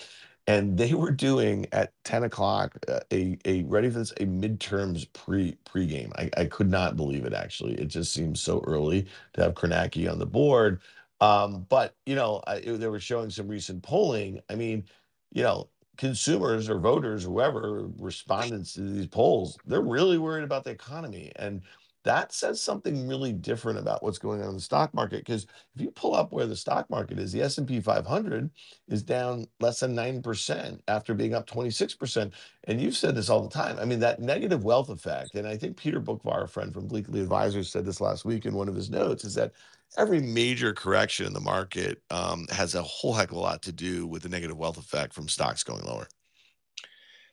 and 0.47 0.77
they 0.77 0.93
were 0.93 1.11
doing 1.11 1.67
at 1.73 1.93
10 2.05 2.23
o'clock 2.23 2.77
uh, 2.87 3.01
a, 3.11 3.37
a 3.45 3.63
ready 3.63 3.89
for 3.89 3.99
this 3.99 4.11
a 4.13 4.25
midterms 4.25 5.11
pre 5.13 5.57
pregame. 5.65 6.11
I, 6.17 6.29
I 6.41 6.45
could 6.45 6.69
not 6.69 6.95
believe 6.95 7.25
it 7.25 7.33
actually. 7.33 7.73
It 7.75 7.87
just 7.89 8.13
seems 8.13 8.41
so 8.41 8.63
early 8.67 9.07
to 9.33 9.43
have 9.43 9.53
Kornacki 9.55 10.09
on 10.11 10.19
the 10.19 10.25
board. 10.25 10.81
Um, 11.21 11.65
but 11.69 11.95
you 12.05 12.15
know, 12.15 12.41
I, 12.47 12.59
they 12.61 12.87
were 12.87 12.99
showing 12.99 13.29
some 13.29 13.47
recent 13.47 13.83
polling. 13.83 14.41
I 14.49 14.55
mean, 14.55 14.85
you 15.33 15.43
know, 15.43 15.69
consumers 15.97 16.69
or 16.69 16.79
voters, 16.79 17.23
whoever 17.23 17.89
respondents 17.97 18.73
to 18.73 18.81
these 18.81 19.07
polls, 19.07 19.57
they're 19.65 19.81
really 19.81 20.17
worried 20.17 20.43
about 20.43 20.63
the 20.63 20.71
economy. 20.71 21.31
And 21.35 21.61
that 22.07 22.31
says 22.31 22.61
something 22.61 23.05
really 23.05 23.33
different 23.33 23.77
about 23.77 24.01
what's 24.01 24.17
going 24.17 24.41
on 24.41 24.47
in 24.47 24.55
the 24.55 24.61
stock 24.61 24.93
market 24.93 25.25
because 25.25 25.45
if 25.75 25.81
you 25.81 25.91
pull 25.91 26.15
up 26.15 26.31
where 26.31 26.45
the 26.45 26.55
stock 26.55 26.89
market 26.89 27.19
is 27.19 27.33
the 27.33 27.41
s&p 27.41 27.81
500 27.81 28.49
is 28.87 29.03
down 29.03 29.45
less 29.59 29.81
than 29.81 29.93
9% 29.93 30.79
after 30.87 31.13
being 31.13 31.33
up 31.33 31.45
26% 31.45 32.31
and 32.63 32.81
you've 32.81 32.95
said 32.95 33.13
this 33.13 33.29
all 33.29 33.41
the 33.41 33.49
time 33.49 33.77
i 33.77 33.83
mean 33.83 33.99
that 33.99 34.21
negative 34.21 34.63
wealth 34.63 34.87
effect 34.89 35.35
and 35.35 35.45
i 35.45 35.57
think 35.57 35.75
peter 35.75 35.99
boockvar 35.99 36.43
a 36.43 36.47
friend 36.47 36.73
from 36.73 36.87
bleakley 36.87 37.21
advisors 37.21 37.69
said 37.69 37.83
this 37.83 37.99
last 37.99 38.23
week 38.23 38.45
in 38.45 38.53
one 38.53 38.69
of 38.69 38.75
his 38.75 38.89
notes 38.89 39.25
is 39.25 39.35
that 39.35 39.51
every 39.97 40.21
major 40.21 40.73
correction 40.73 41.25
in 41.25 41.33
the 41.33 41.39
market 41.39 42.01
um, 42.09 42.45
has 42.49 42.75
a 42.75 42.81
whole 42.81 43.13
heck 43.13 43.31
of 43.31 43.37
a 43.37 43.39
lot 43.39 43.61
to 43.63 43.71
do 43.71 44.05
with 44.07 44.23
the 44.23 44.29
negative 44.29 44.57
wealth 44.57 44.77
effect 44.77 45.13
from 45.13 45.27
stocks 45.27 45.63
going 45.63 45.83
lower. 45.85 46.07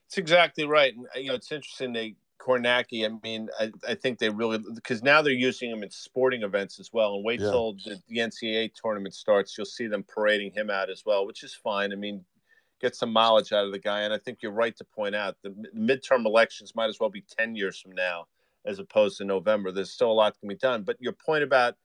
It's 0.07 0.19
exactly 0.19 0.65
right. 0.65 0.95
And, 0.95 1.07
you 1.17 1.29
know, 1.29 1.35
it's 1.35 1.51
interesting. 1.51 1.93
They 1.93 2.17
Kornacki, 2.45 3.07
I 3.07 3.19
mean, 3.23 3.49
I, 3.59 3.73
I 3.89 3.95
think 3.95 4.19
they 4.19 4.29
really 4.29 4.59
because 4.75 5.03
now 5.03 5.23
they're 5.23 5.33
using 5.33 5.71
him 5.71 5.83
in 5.83 5.91
sporting 5.91 6.43
events 6.43 6.79
as 6.79 6.91
well. 6.93 7.15
And 7.15 7.25
wait 7.25 7.41
yeah. 7.41 7.51
till 7.51 7.75
the, 7.85 8.01
the, 8.09 8.19
NCAA 8.19 8.73
tournament 8.75 9.15
starts, 9.15 9.57
you'll 9.57 9.65
see 9.65 9.87
them 9.87 10.05
parading 10.05 10.53
him 10.53 10.69
out 10.69 10.91
as 10.91 11.05
well, 11.07 11.27
which 11.27 11.43
is 11.43 11.55
fine. 11.55 11.93
I 11.93 11.97
mean, 11.97 12.25
get 12.81 12.95
some 12.95 13.13
mileage 13.13 13.53
out 13.53 13.65
of 13.65 13.73
the 13.73 13.79
guy. 13.79 14.01
And 14.01 14.13
I 14.13 14.19
think 14.19 14.39
you're 14.43 14.53
right 14.53 14.77
to 14.77 14.85
point 14.85 15.15
out 15.15 15.37
the 15.43 15.55
midterm 15.75 16.27
elections 16.27 16.75
might 16.75 16.89
as 16.89 17.01
well 17.01 17.11
be 17.11 17.23
ten 17.23 17.55
years 17.55 17.81
from 17.81 17.93
now 17.93 18.27
as 18.67 18.79
opposed 18.79 19.19
to 19.19 19.25
November. 19.25 19.73
There's 19.73 19.93
still 19.93 20.11
a 20.11 20.13
lot 20.13 20.39
can 20.39 20.49
be 20.49 20.57
done. 20.57 20.83
But 20.83 20.97
your 21.01 21.13
point 21.13 21.45
about 21.45 21.77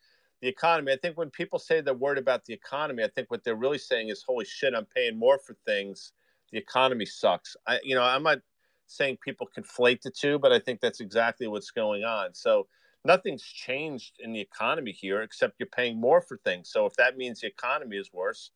the 0.42 0.48
economy. 0.48 0.92
I 0.92 0.98
think 0.98 1.18
when 1.18 1.30
people 1.30 1.60
say 1.60 1.82
they're 1.82 1.94
worried 1.94 2.18
about 2.18 2.46
the 2.46 2.54
economy, 2.54 3.04
I 3.04 3.10
think 3.10 3.30
what 3.30 3.44
they're 3.44 3.56
really 3.56 3.78
saying 3.78 4.10
is, 4.10 4.24
"Holy 4.24 4.46
shit, 4.46 4.74
I'm 4.74 4.86
paying 4.86 5.18
more 5.18 5.40
for 5.40 5.56
things. 5.66 6.14
The 6.52 6.58
economy 6.58 7.06
sucks." 7.06 7.56
I, 7.68 7.80
you 7.84 7.96
know, 7.96 8.04
I'm 8.04 8.24
not 8.24 8.40
saying 8.88 9.18
people 9.24 9.48
conflate 9.56 10.02
the 10.02 10.12
two, 10.12 10.40
but 10.40 10.52
I 10.52 10.60
think 10.60 10.82
that's 10.82 11.00
exactly 11.00 11.48
what's 11.48 11.72
going 11.72 12.04
on. 12.04 12.34
So 12.34 12.68
nothing's 13.06 13.44
changed 13.44 14.16
in 14.20 14.34
the 14.34 14.42
economy 14.42 14.92
here, 14.92 15.22
except 15.22 15.60
you're 15.60 15.68
paying 15.68 16.00
more 16.00 16.22
for 16.22 16.38
things. 16.38 16.70
So 16.70 16.86
if 16.86 16.94
that 16.96 17.18
means 17.18 17.42
the 17.42 17.48
economy 17.48 17.98
is 17.98 18.12
worse, 18.12 18.52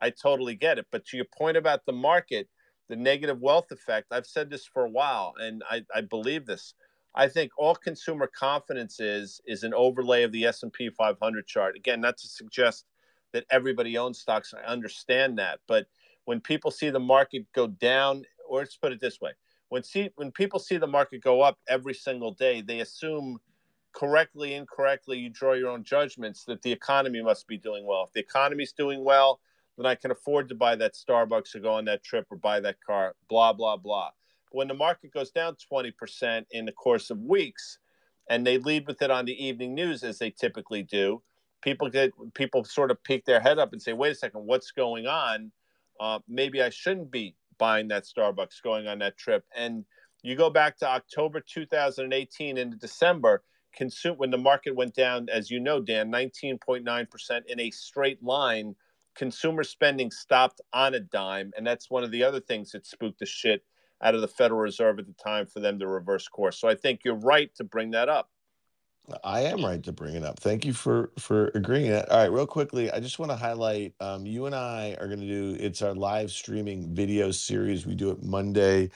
I 0.00 0.10
totally 0.10 0.54
get 0.54 0.78
it. 0.78 0.86
But 0.90 1.04
to 1.06 1.16
your 1.16 1.26
point 1.26 1.56
about 1.56 1.86
the 1.86 1.92
market, 1.92 2.48
the 2.88 2.96
negative 2.96 3.40
wealth 3.40 3.70
effect, 3.70 4.08
I've 4.12 4.26
said 4.26 4.50
this 4.50 4.66
for 4.66 4.84
a 4.84 4.90
while, 4.90 5.34
and 5.38 5.62
I, 5.70 5.84
I 5.94 6.02
believe 6.02 6.46
this 6.46 6.74
I 7.16 7.28
think 7.28 7.52
all 7.56 7.74
consumer 7.74 8.26
confidence 8.26 9.00
is 9.00 9.40
is 9.46 9.64
an 9.64 9.72
overlay 9.72 10.22
of 10.22 10.32
the 10.32 10.44
S 10.44 10.62
and 10.62 10.72
P 10.72 10.90
500 10.90 11.46
chart. 11.46 11.74
Again, 11.74 12.00
not 12.00 12.18
to 12.18 12.28
suggest 12.28 12.84
that 13.32 13.46
everybody 13.50 13.96
owns 13.96 14.18
stocks. 14.18 14.52
I 14.54 14.66
understand 14.70 15.38
that, 15.38 15.60
but 15.66 15.86
when 16.26 16.40
people 16.40 16.70
see 16.70 16.90
the 16.90 17.00
market 17.00 17.46
go 17.54 17.68
down, 17.68 18.24
or 18.48 18.58
let's 18.58 18.76
put 18.76 18.92
it 18.92 19.00
this 19.00 19.20
way: 19.20 19.32
when 19.70 19.82
see 19.82 20.10
when 20.16 20.30
people 20.30 20.58
see 20.58 20.76
the 20.76 20.86
market 20.86 21.22
go 21.22 21.40
up 21.40 21.58
every 21.68 21.94
single 21.94 22.32
day, 22.32 22.60
they 22.60 22.80
assume 22.80 23.38
correctly, 23.94 24.52
incorrectly, 24.52 25.18
you 25.18 25.30
draw 25.30 25.54
your 25.54 25.70
own 25.70 25.82
judgments 25.82 26.44
that 26.44 26.60
the 26.60 26.70
economy 26.70 27.22
must 27.22 27.48
be 27.48 27.56
doing 27.56 27.86
well. 27.86 28.04
If 28.04 28.12
the 28.12 28.20
economy's 28.20 28.72
doing 28.72 29.02
well, 29.02 29.40
then 29.78 29.86
I 29.86 29.94
can 29.94 30.10
afford 30.10 30.50
to 30.50 30.54
buy 30.54 30.76
that 30.76 30.92
Starbucks 30.92 31.54
or 31.54 31.60
go 31.60 31.72
on 31.72 31.86
that 31.86 32.04
trip 32.04 32.26
or 32.30 32.36
buy 32.36 32.60
that 32.60 32.76
car. 32.86 33.14
Blah 33.30 33.54
blah 33.54 33.78
blah 33.78 34.10
when 34.56 34.68
the 34.68 34.74
market 34.74 35.12
goes 35.12 35.30
down 35.30 35.54
20% 35.70 36.46
in 36.50 36.64
the 36.64 36.72
course 36.72 37.10
of 37.10 37.18
weeks 37.18 37.78
and 38.30 38.46
they 38.46 38.56
lead 38.56 38.86
with 38.86 39.02
it 39.02 39.10
on 39.10 39.26
the 39.26 39.44
evening 39.46 39.74
news 39.74 40.02
as 40.02 40.18
they 40.18 40.30
typically 40.30 40.82
do 40.82 41.22
people 41.60 41.90
get 41.90 42.10
people 42.32 42.64
sort 42.64 42.90
of 42.90 43.02
peek 43.04 43.24
their 43.26 43.40
head 43.40 43.58
up 43.58 43.72
and 43.72 43.82
say 43.82 43.92
wait 43.92 44.12
a 44.12 44.14
second 44.14 44.46
what's 44.46 44.70
going 44.70 45.06
on? 45.06 45.52
Uh, 46.00 46.18
maybe 46.26 46.62
i 46.62 46.70
shouldn't 46.70 47.10
be 47.10 47.34
buying 47.58 47.88
that 47.88 48.04
starbucks 48.04 48.62
going 48.62 48.86
on 48.86 48.98
that 48.98 49.16
trip. 49.18 49.44
And 49.54 49.84
you 50.22 50.36
go 50.36 50.48
back 50.48 50.78
to 50.78 50.88
october 50.88 51.40
2018 51.40 52.56
into 52.56 52.76
december 52.78 53.42
consume 53.74 54.16
when 54.16 54.30
the 54.30 54.38
market 54.38 54.74
went 54.74 54.94
down 54.94 55.28
as 55.30 55.50
you 55.50 55.60
know 55.60 55.80
dan 55.80 56.10
19.9% 56.10 57.46
in 57.46 57.60
a 57.60 57.70
straight 57.70 58.22
line 58.22 58.74
consumer 59.14 59.62
spending 59.62 60.10
stopped 60.10 60.62
on 60.72 60.94
a 60.94 61.00
dime 61.00 61.52
and 61.56 61.66
that's 61.66 61.90
one 61.90 62.02
of 62.02 62.10
the 62.10 62.24
other 62.24 62.40
things 62.40 62.72
that 62.72 62.86
spooked 62.86 63.18
the 63.18 63.26
shit 63.26 63.62
out 64.02 64.14
of 64.14 64.20
the 64.20 64.28
Federal 64.28 64.60
Reserve 64.60 64.98
at 64.98 65.06
the 65.06 65.14
time 65.14 65.46
for 65.46 65.60
them 65.60 65.78
to 65.78 65.86
reverse 65.86 66.28
course. 66.28 66.58
So 66.58 66.68
I 66.68 66.74
think 66.74 67.00
you're 67.04 67.14
right 67.14 67.54
to 67.56 67.64
bring 67.64 67.92
that 67.92 68.08
up. 68.08 68.30
I 69.22 69.42
am 69.42 69.64
right 69.64 69.82
to 69.84 69.92
bring 69.92 70.16
it 70.16 70.24
up. 70.24 70.40
Thank 70.40 70.64
you 70.64 70.72
for 70.72 71.12
for 71.18 71.52
agreeing. 71.54 71.92
All 71.92 72.18
right, 72.18 72.32
real 72.32 72.46
quickly, 72.46 72.90
I 72.90 72.98
just 72.98 73.18
want 73.18 73.30
to 73.30 73.36
highlight. 73.36 73.94
Um, 74.00 74.26
you 74.26 74.46
and 74.46 74.54
I 74.54 74.96
are 75.00 75.06
going 75.06 75.20
to 75.20 75.26
do. 75.26 75.56
It's 75.60 75.80
our 75.80 75.94
live 75.94 76.32
streaming 76.32 76.92
video 76.94 77.30
series. 77.30 77.86
We 77.86 77.94
do 77.94 78.10
it 78.10 78.22
Monday 78.22 78.90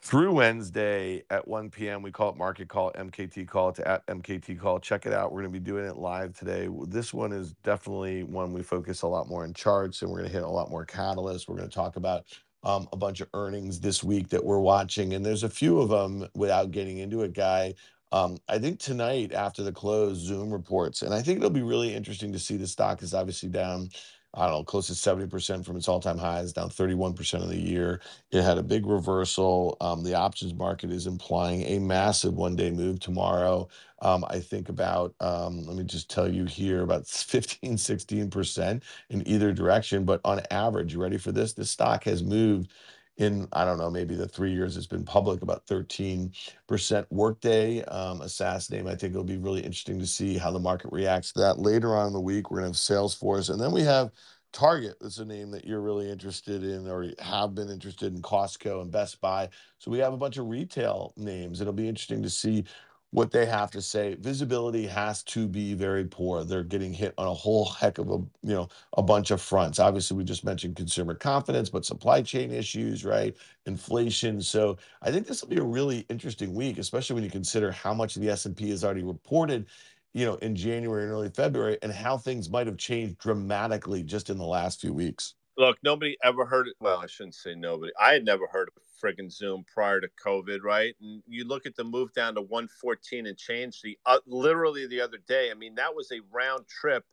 through 0.00 0.32
Wednesday 0.32 1.22
at 1.30 1.46
1 1.46 1.70
p.m. 1.70 2.02
We 2.02 2.10
call 2.10 2.30
it 2.30 2.36
Market 2.36 2.68
Call, 2.68 2.92
MKT 2.92 3.46
Call. 3.46 3.70
It's 3.70 3.80
at 3.80 4.04
MKT 4.06 4.58
Call. 4.58 4.80
Check 4.80 5.06
it 5.06 5.12
out. 5.12 5.32
We're 5.32 5.42
going 5.42 5.52
to 5.52 5.60
be 5.60 5.64
doing 5.64 5.86
it 5.86 5.96
live 5.96 6.36
today. 6.36 6.68
This 6.88 7.14
one 7.14 7.32
is 7.32 7.52
definitely 7.62 8.24
one 8.24 8.52
we 8.52 8.62
focus 8.62 9.02
a 9.02 9.08
lot 9.08 9.28
more 9.28 9.44
on 9.44 9.54
charts, 9.54 10.02
and 10.02 10.10
we're 10.10 10.18
going 10.18 10.30
to 10.30 10.34
hit 10.34 10.44
a 10.44 10.48
lot 10.48 10.70
more 10.70 10.84
catalysts. 10.84 11.48
We're 11.48 11.56
going 11.56 11.68
to 11.68 11.74
talk 11.74 11.96
about 11.96 12.26
a 12.64 12.96
bunch 12.96 13.20
of 13.20 13.28
earnings 13.34 13.80
this 13.80 14.04
week 14.04 14.28
that 14.28 14.44
we're 14.44 14.60
watching, 14.60 15.14
and 15.14 15.24
there's 15.24 15.42
a 15.42 15.48
few 15.50 15.80
of 15.80 15.88
them 15.88 16.28
without 16.34 16.70
getting 16.70 16.98
into 16.98 17.22
it, 17.22 17.32
guy. 17.34 17.74
Um, 18.12 18.38
I 18.48 18.58
think 18.58 18.78
tonight 18.78 19.32
after 19.32 19.62
the 19.62 19.72
close, 19.72 20.18
Zoom 20.18 20.52
reports, 20.52 21.02
and 21.02 21.14
I 21.14 21.22
think 21.22 21.38
it'll 21.38 21.50
be 21.50 21.62
really 21.62 21.94
interesting 21.94 22.32
to 22.32 22.38
see 22.38 22.56
the 22.56 22.66
stock 22.66 23.02
is 23.02 23.14
obviously 23.14 23.48
down 23.48 23.88
I 24.34 24.46
don't 24.46 24.54
know, 24.60 24.64
close 24.64 24.86
to 24.86 24.94
70% 24.94 25.64
from 25.64 25.76
its 25.76 25.88
all 25.88 26.00
time 26.00 26.18
highs, 26.18 26.52
down 26.52 26.70
31% 26.70 27.42
of 27.42 27.48
the 27.50 27.60
year. 27.60 28.00
It 28.30 28.42
had 28.42 28.58
a 28.58 28.62
big 28.62 28.86
reversal. 28.86 29.76
Um, 29.80 30.02
the 30.02 30.14
options 30.14 30.54
market 30.54 30.90
is 30.90 31.06
implying 31.06 31.62
a 31.62 31.78
massive 31.78 32.34
one 32.34 32.56
day 32.56 32.70
move 32.70 32.98
tomorrow. 33.00 33.68
Um, 34.00 34.24
I 34.28 34.40
think 34.40 34.68
about, 34.70 35.14
um, 35.20 35.66
let 35.66 35.76
me 35.76 35.84
just 35.84 36.10
tell 36.10 36.28
you 36.28 36.46
here, 36.46 36.82
about 36.82 37.06
15, 37.08 37.76
16% 37.76 38.82
in 39.10 39.28
either 39.28 39.52
direction. 39.52 40.04
But 40.04 40.20
on 40.24 40.40
average, 40.50 40.94
you 40.94 41.02
ready 41.02 41.18
for 41.18 41.32
this? 41.32 41.52
The 41.52 41.64
stock 41.66 42.04
has 42.04 42.22
moved 42.22 42.70
in 43.18 43.46
I 43.52 43.64
don't 43.64 43.78
know 43.78 43.90
maybe 43.90 44.14
the 44.14 44.28
three 44.28 44.52
years 44.52 44.76
it's 44.76 44.86
been 44.86 45.04
public 45.04 45.42
about 45.42 45.66
13% 45.66 47.06
workday 47.10 47.82
um, 47.84 48.20
a 48.22 48.28
SaaS 48.28 48.70
name. 48.70 48.86
I 48.86 48.94
think 48.94 49.12
it'll 49.12 49.24
be 49.24 49.38
really 49.38 49.60
interesting 49.60 49.98
to 49.98 50.06
see 50.06 50.38
how 50.38 50.50
the 50.50 50.58
market 50.58 50.90
reacts 50.92 51.32
to 51.32 51.40
that. 51.40 51.58
Later 51.58 51.94
on 51.94 52.08
in 52.08 52.12
the 52.12 52.20
week 52.20 52.50
we're 52.50 52.60
going 52.60 52.72
to 52.72 52.78
have 52.78 53.00
Salesforce 53.00 53.50
and 53.50 53.60
then 53.60 53.72
we 53.72 53.82
have 53.82 54.10
Target. 54.52 54.96
That's 55.00 55.18
a 55.18 55.24
name 55.24 55.50
that 55.52 55.64
you're 55.64 55.80
really 55.80 56.10
interested 56.10 56.62
in 56.62 56.88
or 56.88 57.06
have 57.20 57.54
been 57.54 57.70
interested 57.70 58.14
in 58.14 58.22
Costco 58.22 58.82
and 58.82 58.90
Best 58.90 59.20
Buy. 59.20 59.48
So 59.78 59.90
we 59.90 59.98
have 59.98 60.12
a 60.12 60.18
bunch 60.18 60.36
of 60.36 60.46
retail 60.46 61.14
names. 61.16 61.60
It'll 61.60 61.72
be 61.72 61.88
interesting 61.88 62.22
to 62.22 62.30
see 62.30 62.64
what 63.12 63.30
they 63.30 63.44
have 63.44 63.70
to 63.70 63.82
say. 63.82 64.14
Visibility 64.14 64.86
has 64.86 65.22
to 65.24 65.46
be 65.46 65.74
very 65.74 66.04
poor. 66.04 66.44
They're 66.44 66.64
getting 66.64 66.94
hit 66.94 67.12
on 67.18 67.26
a 67.26 67.34
whole 67.34 67.66
heck 67.66 67.98
of 67.98 68.08
a, 68.10 68.16
you 68.42 68.54
know, 68.54 68.70
a 68.96 69.02
bunch 69.02 69.30
of 69.30 69.40
fronts. 69.40 69.78
Obviously, 69.78 70.16
we 70.16 70.24
just 70.24 70.44
mentioned 70.46 70.76
consumer 70.76 71.14
confidence, 71.14 71.68
but 71.68 71.84
supply 71.84 72.22
chain 72.22 72.50
issues, 72.50 73.04
right? 73.04 73.36
Inflation. 73.66 74.40
So 74.40 74.78
I 75.02 75.12
think 75.12 75.26
this 75.26 75.42
will 75.42 75.50
be 75.50 75.58
a 75.58 75.62
really 75.62 76.06
interesting 76.08 76.54
week, 76.54 76.78
especially 76.78 77.14
when 77.14 77.24
you 77.24 77.30
consider 77.30 77.70
how 77.70 77.92
much 77.92 78.14
the 78.14 78.30
S&P 78.30 78.70
has 78.70 78.82
already 78.82 79.02
reported, 79.02 79.66
you 80.14 80.24
know, 80.24 80.36
in 80.36 80.56
January 80.56 81.02
and 81.02 81.12
early 81.12 81.28
February 81.28 81.76
and 81.82 81.92
how 81.92 82.16
things 82.16 82.48
might 82.48 82.66
have 82.66 82.78
changed 82.78 83.18
dramatically 83.18 84.02
just 84.02 84.30
in 84.30 84.38
the 84.38 84.44
last 84.44 84.80
few 84.80 84.94
weeks. 84.94 85.34
Look, 85.58 85.76
nobody 85.84 86.16
ever 86.24 86.46
heard 86.46 86.66
it. 86.66 86.76
Well, 86.80 86.98
I 86.98 87.06
shouldn't 87.08 87.34
say 87.34 87.54
nobody. 87.54 87.92
I 88.00 88.14
had 88.14 88.24
never 88.24 88.46
heard 88.46 88.68
of 88.68 88.82
friggin' 89.02 89.30
Zoom 89.30 89.64
prior 89.72 90.00
to 90.00 90.08
COVID, 90.24 90.62
right? 90.62 90.94
And 91.00 91.22
you 91.26 91.44
look 91.44 91.66
at 91.66 91.76
the 91.76 91.84
move 91.84 92.12
down 92.12 92.34
to 92.34 92.42
114 92.42 93.26
and 93.26 93.36
change 93.36 93.80
the 93.82 93.98
uh, 94.06 94.18
literally 94.26 94.86
the 94.86 95.00
other 95.00 95.18
day. 95.26 95.50
I 95.50 95.54
mean, 95.54 95.74
that 95.76 95.94
was 95.94 96.10
a 96.12 96.20
round 96.30 96.66
trip. 96.68 97.04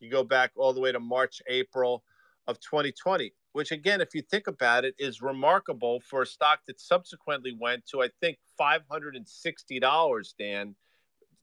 You 0.00 0.10
go 0.10 0.24
back 0.24 0.52
all 0.56 0.72
the 0.72 0.80
way 0.80 0.92
to 0.92 1.00
March, 1.00 1.42
April 1.48 2.04
of 2.46 2.60
2020, 2.60 3.32
which 3.52 3.72
again, 3.72 4.00
if 4.00 4.14
you 4.14 4.22
think 4.22 4.46
about 4.46 4.84
it, 4.84 4.94
is 4.98 5.20
remarkable 5.20 6.00
for 6.00 6.22
a 6.22 6.26
stock 6.26 6.60
that 6.66 6.80
subsequently 6.80 7.56
went 7.58 7.86
to 7.86 8.02
I 8.02 8.10
think 8.20 8.38
$560. 8.60 10.34
Dan 10.38 10.74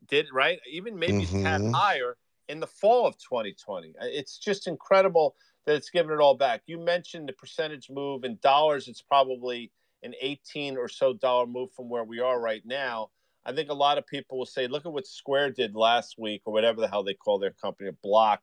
did 0.07 0.27
right, 0.31 0.59
even 0.69 0.97
maybe 0.97 1.25
mm-hmm. 1.25 1.71
higher 1.71 2.17
in 2.47 2.59
the 2.59 2.67
fall 2.67 3.07
of 3.07 3.17
2020. 3.17 3.93
It's 4.01 4.37
just 4.37 4.67
incredible 4.67 5.35
that 5.65 5.75
it's 5.75 5.89
given 5.89 6.13
it 6.13 6.19
all 6.19 6.35
back. 6.35 6.61
You 6.67 6.79
mentioned 6.79 7.27
the 7.27 7.33
percentage 7.33 7.89
move 7.89 8.23
in 8.23 8.37
dollars. 8.41 8.87
It's 8.87 9.01
probably 9.01 9.71
an 10.05 10.13
18 10.21 10.77
or 10.77 10.87
so 10.87 11.13
dollar 11.13 11.47
move 11.47 11.71
from 11.73 11.89
where 11.89 12.03
we 12.03 12.19
are 12.19 12.39
right 12.39 12.61
now. 12.65 13.09
I 13.45 13.53
think 13.53 13.69
a 13.69 13.75
lot 13.75 13.97
of 13.97 14.07
people 14.07 14.37
will 14.37 14.45
say, 14.45 14.67
look 14.67 14.85
at 14.85 14.93
what 14.93 15.07
Square 15.07 15.51
did 15.51 15.75
last 15.75 16.15
week 16.17 16.43
or 16.45 16.53
whatever 16.53 16.79
the 16.79 16.87
hell 16.87 17.03
they 17.03 17.13
call 17.13 17.39
their 17.39 17.51
company, 17.51 17.91
Block, 18.01 18.41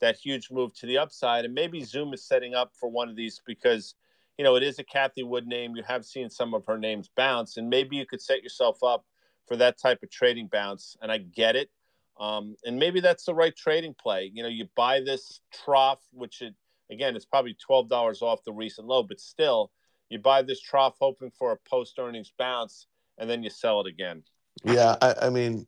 that 0.00 0.16
huge 0.16 0.50
move 0.50 0.74
to 0.74 0.86
the 0.86 0.98
upside. 0.98 1.44
And 1.44 1.54
maybe 1.54 1.82
Zoom 1.82 2.12
is 2.12 2.24
setting 2.24 2.54
up 2.54 2.72
for 2.78 2.88
one 2.88 3.08
of 3.08 3.16
these 3.16 3.40
because, 3.46 3.94
you 4.36 4.44
know, 4.44 4.56
it 4.56 4.62
is 4.62 4.78
a 4.78 4.84
Cathie 4.84 5.24
Wood 5.24 5.46
name. 5.46 5.74
You 5.74 5.82
have 5.86 6.04
seen 6.04 6.28
some 6.28 6.54
of 6.54 6.64
her 6.66 6.78
names 6.78 7.08
bounce, 7.16 7.56
and 7.56 7.70
maybe 7.70 7.96
you 7.96 8.06
could 8.06 8.20
set 8.20 8.42
yourself 8.42 8.82
up 8.82 9.04
for 9.46 9.56
that 9.56 9.78
type 9.78 10.02
of 10.02 10.10
trading 10.10 10.48
bounce. 10.48 10.96
And 11.00 11.10
I 11.10 11.18
get 11.18 11.56
it. 11.56 11.70
Um, 12.18 12.56
and 12.64 12.78
maybe 12.78 13.00
that's 13.00 13.24
the 13.24 13.34
right 13.34 13.54
trading 13.54 13.94
play. 13.94 14.30
You 14.32 14.42
know, 14.42 14.48
you 14.48 14.68
buy 14.74 15.00
this 15.00 15.40
trough, 15.52 16.02
which 16.12 16.40
it, 16.40 16.54
again, 16.90 17.14
it's 17.14 17.26
probably 17.26 17.54
twelve 17.54 17.88
dollars 17.88 18.22
off 18.22 18.44
the 18.44 18.52
recent 18.52 18.86
low, 18.86 19.02
but 19.02 19.20
still, 19.20 19.70
you 20.10 20.18
buy 20.18 20.42
this 20.42 20.60
trough 20.60 20.96
hoping 21.00 21.30
for 21.30 21.52
a 21.52 21.56
post 21.68 21.98
earnings 21.98 22.32
bounce, 22.38 22.86
and 23.18 23.28
then 23.28 23.42
you 23.42 23.50
sell 23.50 23.80
it 23.80 23.86
again. 23.86 24.22
Yeah, 24.64 24.96
I, 25.02 25.14
I 25.22 25.30
mean, 25.30 25.66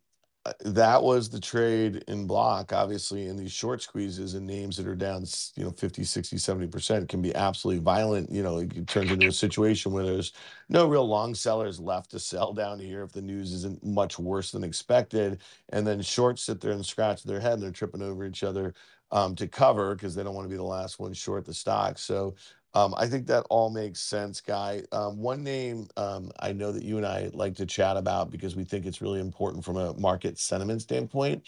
uh, 0.48 0.52
that 0.64 1.02
was 1.02 1.28
the 1.28 1.40
trade 1.40 2.04
in 2.06 2.26
block 2.26 2.72
obviously 2.72 3.26
in 3.26 3.36
these 3.36 3.50
short 3.50 3.82
squeezes 3.82 4.34
and 4.34 4.46
names 4.46 4.76
that 4.76 4.86
are 4.86 4.94
down 4.94 5.24
you 5.56 5.64
know 5.64 5.70
50 5.72 6.04
60 6.04 6.36
70% 6.36 7.08
can 7.08 7.20
be 7.20 7.34
absolutely 7.34 7.82
violent. 7.82 8.30
You 8.30 8.42
know 8.42 8.58
it 8.58 8.86
turns 8.86 9.10
into 9.10 9.26
a 9.26 9.32
situation 9.32 9.92
where 9.92 10.04
there's 10.04 10.32
no 10.68 10.86
real 10.86 11.06
long 11.06 11.34
sellers 11.34 11.80
left 11.80 12.12
to 12.12 12.20
sell 12.20 12.52
down 12.52 12.78
here 12.78 13.02
if 13.02 13.12
the 13.12 13.20
news 13.20 13.52
isn't 13.52 13.84
much 13.84 14.18
worse 14.18 14.52
than 14.52 14.64
expected. 14.64 15.42
And 15.70 15.86
then 15.86 16.00
shorts 16.00 16.44
sit 16.44 16.60
there 16.60 16.72
and 16.72 16.86
scratch 16.86 17.24
their 17.24 17.40
head 17.40 17.54
and 17.54 17.62
they're 17.62 17.70
tripping 17.70 18.02
over 18.02 18.24
each 18.24 18.44
other 18.44 18.74
um, 19.10 19.34
to 19.36 19.48
cover 19.48 19.94
because 19.94 20.14
they 20.14 20.22
don't 20.22 20.34
want 20.34 20.44
to 20.44 20.50
be 20.50 20.56
the 20.56 20.62
last 20.62 20.98
one 20.98 21.12
short 21.12 21.44
the 21.44 21.54
stock. 21.54 21.98
So 21.98 22.36
um, 22.74 22.94
I 22.96 23.06
think 23.06 23.26
that 23.26 23.46
all 23.50 23.70
makes 23.70 24.00
sense, 24.00 24.40
Guy. 24.40 24.82
Um, 24.92 25.18
one 25.18 25.42
name 25.42 25.88
um, 25.96 26.30
I 26.40 26.52
know 26.52 26.70
that 26.72 26.82
you 26.82 26.96
and 26.96 27.06
I 27.06 27.30
like 27.32 27.54
to 27.56 27.66
chat 27.66 27.96
about 27.96 28.30
because 28.30 28.56
we 28.56 28.64
think 28.64 28.86
it's 28.86 29.00
really 29.00 29.20
important 29.20 29.64
from 29.64 29.76
a 29.76 29.94
market 29.94 30.38
sentiment 30.38 30.82
standpoint 30.82 31.44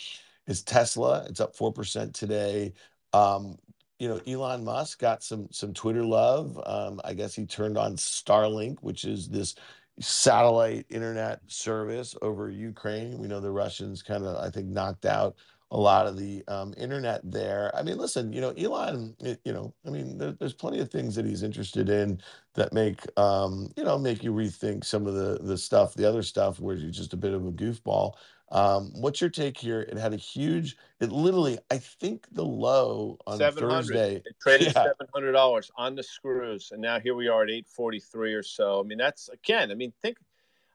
is 0.46 0.62
Tesla. 0.62 1.24
It's 1.28 1.40
up 1.40 1.54
4% 1.56 2.12
today. 2.12 2.72
Um, 3.12 3.56
you 3.98 4.08
know, 4.08 4.20
Elon 4.26 4.64
Musk 4.64 4.98
got 4.98 5.22
some 5.22 5.46
some 5.50 5.74
Twitter 5.74 6.02
love. 6.02 6.58
Um, 6.64 7.00
I 7.04 7.12
guess 7.12 7.34
he 7.34 7.44
turned 7.44 7.76
on 7.76 7.96
Starlink, 7.96 8.78
which 8.80 9.04
is 9.04 9.28
this 9.28 9.54
satellite 10.00 10.86
internet 10.88 11.40
service 11.46 12.16
over 12.22 12.48
Ukraine. 12.48 13.18
We 13.18 13.28
know 13.28 13.40
the 13.40 13.50
Russians 13.50 14.02
kind 14.02 14.24
of, 14.24 14.42
I 14.42 14.48
think, 14.48 14.68
knocked 14.68 15.04
out 15.04 15.36
a 15.70 15.78
lot 15.78 16.06
of 16.06 16.16
the 16.16 16.42
um, 16.48 16.74
internet 16.76 17.20
there. 17.22 17.70
I 17.76 17.82
mean, 17.82 17.96
listen, 17.96 18.32
you 18.32 18.40
know, 18.40 18.50
Elon, 18.50 19.14
you 19.44 19.52
know, 19.52 19.72
I 19.86 19.90
mean, 19.90 20.18
there, 20.18 20.32
there's 20.32 20.52
plenty 20.52 20.80
of 20.80 20.90
things 20.90 21.14
that 21.14 21.24
he's 21.24 21.42
interested 21.42 21.88
in 21.88 22.20
that 22.54 22.72
make, 22.72 23.06
um, 23.18 23.72
you 23.76 23.84
know, 23.84 23.98
make 23.98 24.24
you 24.24 24.32
rethink 24.32 24.84
some 24.84 25.06
of 25.06 25.14
the 25.14 25.38
the 25.42 25.56
stuff, 25.56 25.94
the 25.94 26.08
other 26.08 26.22
stuff 26.22 26.58
where 26.58 26.76
you're 26.76 26.90
just 26.90 27.12
a 27.12 27.16
bit 27.16 27.34
of 27.34 27.46
a 27.46 27.52
goofball. 27.52 28.14
Um, 28.52 28.90
what's 28.96 29.20
your 29.20 29.30
take 29.30 29.56
here? 29.56 29.82
It 29.82 29.96
had 29.96 30.12
a 30.12 30.16
huge, 30.16 30.76
it 30.98 31.12
literally, 31.12 31.56
I 31.70 31.78
think 31.78 32.26
the 32.32 32.44
low 32.44 33.16
on 33.24 33.38
Thursday. 33.38 34.16
It 34.16 34.36
traded 34.42 34.66
yeah. 34.68 34.72
seven 34.72 35.06
hundred 35.14 35.32
dollars 35.32 35.70
on 35.76 35.94
the 35.94 36.02
screws, 36.02 36.72
and 36.72 36.82
now 36.82 36.98
here 36.98 37.14
we 37.14 37.28
are 37.28 37.44
at 37.44 37.50
eight 37.50 37.68
forty 37.68 38.00
three 38.00 38.34
or 38.34 38.42
so. 38.42 38.80
I 38.80 38.82
mean, 38.82 38.98
that's 38.98 39.28
again, 39.28 39.70
I 39.70 39.74
mean, 39.74 39.92
think 40.02 40.18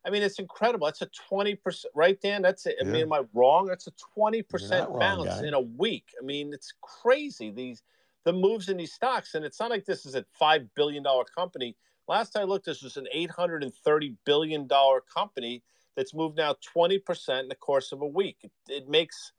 I 0.05 0.11
mean, 0.11 0.21
it's 0.21 0.39
incredible. 0.39 0.85
That's 0.85 1.01
a 1.01 1.09
20%, 1.31 1.85
right, 1.95 2.19
Dan? 2.21 2.41
That's 2.41 2.65
it. 2.67 2.75
I 2.79 2.85
yeah. 2.85 2.91
mean, 2.91 3.01
am 3.03 3.13
I 3.13 3.21
wrong? 3.33 3.65
That's 3.65 3.87
a 3.87 3.93
20% 4.17 4.99
bounce 4.99 5.27
wrong, 5.27 5.45
in 5.45 5.53
a 5.53 5.61
week. 5.61 6.13
I 6.21 6.23
mean, 6.23 6.53
it's 6.53 6.73
crazy. 6.81 7.49
These, 7.49 7.81
the 8.23 8.33
moves 8.33 8.69
in 8.69 8.77
these 8.77 8.93
stocks. 8.93 9.33
And 9.33 9.43
it's 9.43 9.59
not 9.59 9.71
like 9.71 9.85
this 9.85 10.05
is 10.05 10.15
a 10.15 10.25
$5 10.39 10.69
billion 10.75 11.03
company. 11.35 11.75
Last 12.07 12.37
I 12.37 12.43
looked, 12.43 12.65
this 12.65 12.83
was 12.83 12.97
an 12.97 13.07
$830 13.15 14.15
billion 14.25 14.67
company 15.13 15.63
that's 15.95 16.13
moved 16.13 16.37
now 16.37 16.55
20% 16.75 17.39
in 17.41 17.47
the 17.47 17.55
course 17.55 17.91
of 17.91 18.01
a 18.01 18.07
week. 18.07 18.37
It, 18.43 18.51
it 18.67 18.89
makes 18.89 19.31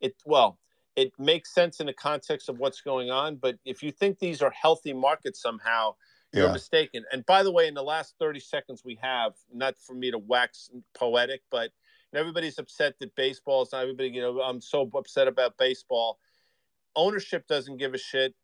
it, 0.00 0.16
well, 0.26 0.58
it 0.96 1.12
makes 1.18 1.54
sense 1.54 1.80
in 1.80 1.86
the 1.86 1.92
context 1.92 2.48
of 2.48 2.58
what's 2.58 2.80
going 2.80 3.10
on. 3.10 3.36
But 3.36 3.56
if 3.64 3.82
you 3.82 3.92
think 3.92 4.18
these 4.18 4.42
are 4.42 4.50
healthy 4.50 4.92
markets 4.92 5.40
somehow, 5.40 5.94
you're 6.32 6.46
yeah. 6.46 6.52
mistaken. 6.52 7.04
And 7.12 7.24
by 7.26 7.42
the 7.42 7.52
way, 7.52 7.68
in 7.68 7.74
the 7.74 7.82
last 7.82 8.14
30 8.18 8.40
seconds 8.40 8.82
we 8.84 8.98
have, 9.02 9.32
not 9.52 9.76
for 9.76 9.94
me 9.94 10.10
to 10.10 10.18
wax 10.18 10.70
poetic, 10.94 11.42
but 11.50 11.70
everybody's 12.14 12.58
upset 12.58 12.94
that 13.00 13.14
baseball 13.16 13.62
is 13.62 13.72
not 13.72 13.82
everybody, 13.82 14.10
you 14.10 14.20
know, 14.20 14.40
I'm 14.40 14.60
so 14.60 14.88
upset 14.94 15.28
about 15.28 15.58
baseball. 15.58 16.18
Ownership 16.96 17.46
doesn't 17.46 17.76
give 17.78 17.94
a 17.94 17.98
shit. 17.98 18.34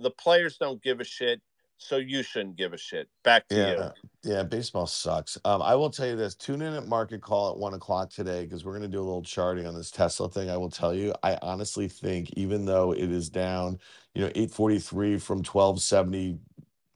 The 0.00 0.10
players 0.10 0.56
don't 0.58 0.82
give 0.82 1.00
a 1.00 1.04
shit. 1.04 1.40
So 1.82 1.96
you 1.96 2.22
shouldn't 2.22 2.56
give 2.56 2.72
a 2.72 2.78
shit. 2.78 3.08
Back 3.24 3.48
to 3.48 3.56
yeah, 3.56 3.90
you. 4.22 4.34
Yeah, 4.34 4.42
baseball 4.44 4.86
sucks. 4.86 5.36
Um, 5.44 5.60
I 5.62 5.74
will 5.74 5.90
tell 5.90 6.06
you 6.06 6.14
this: 6.14 6.36
tune 6.36 6.62
in 6.62 6.74
at 6.74 6.86
market 6.86 7.22
call 7.22 7.50
at 7.50 7.58
one 7.58 7.74
o'clock 7.74 8.08
today 8.08 8.44
because 8.44 8.64
we're 8.64 8.78
going 8.78 8.88
to 8.88 8.88
do 8.88 9.00
a 9.00 9.02
little 9.02 9.22
charting 9.22 9.66
on 9.66 9.74
this 9.74 9.90
Tesla 9.90 10.28
thing. 10.28 10.48
I 10.48 10.56
will 10.56 10.70
tell 10.70 10.94
you, 10.94 11.12
I 11.24 11.38
honestly 11.42 11.88
think 11.88 12.30
even 12.34 12.66
though 12.66 12.92
it 12.92 13.10
is 13.10 13.28
down, 13.28 13.80
you 14.14 14.22
know, 14.22 14.30
eight 14.36 14.52
forty 14.52 14.78
three 14.78 15.18
from 15.18 15.42
twelve 15.42 15.82
seventy 15.82 16.38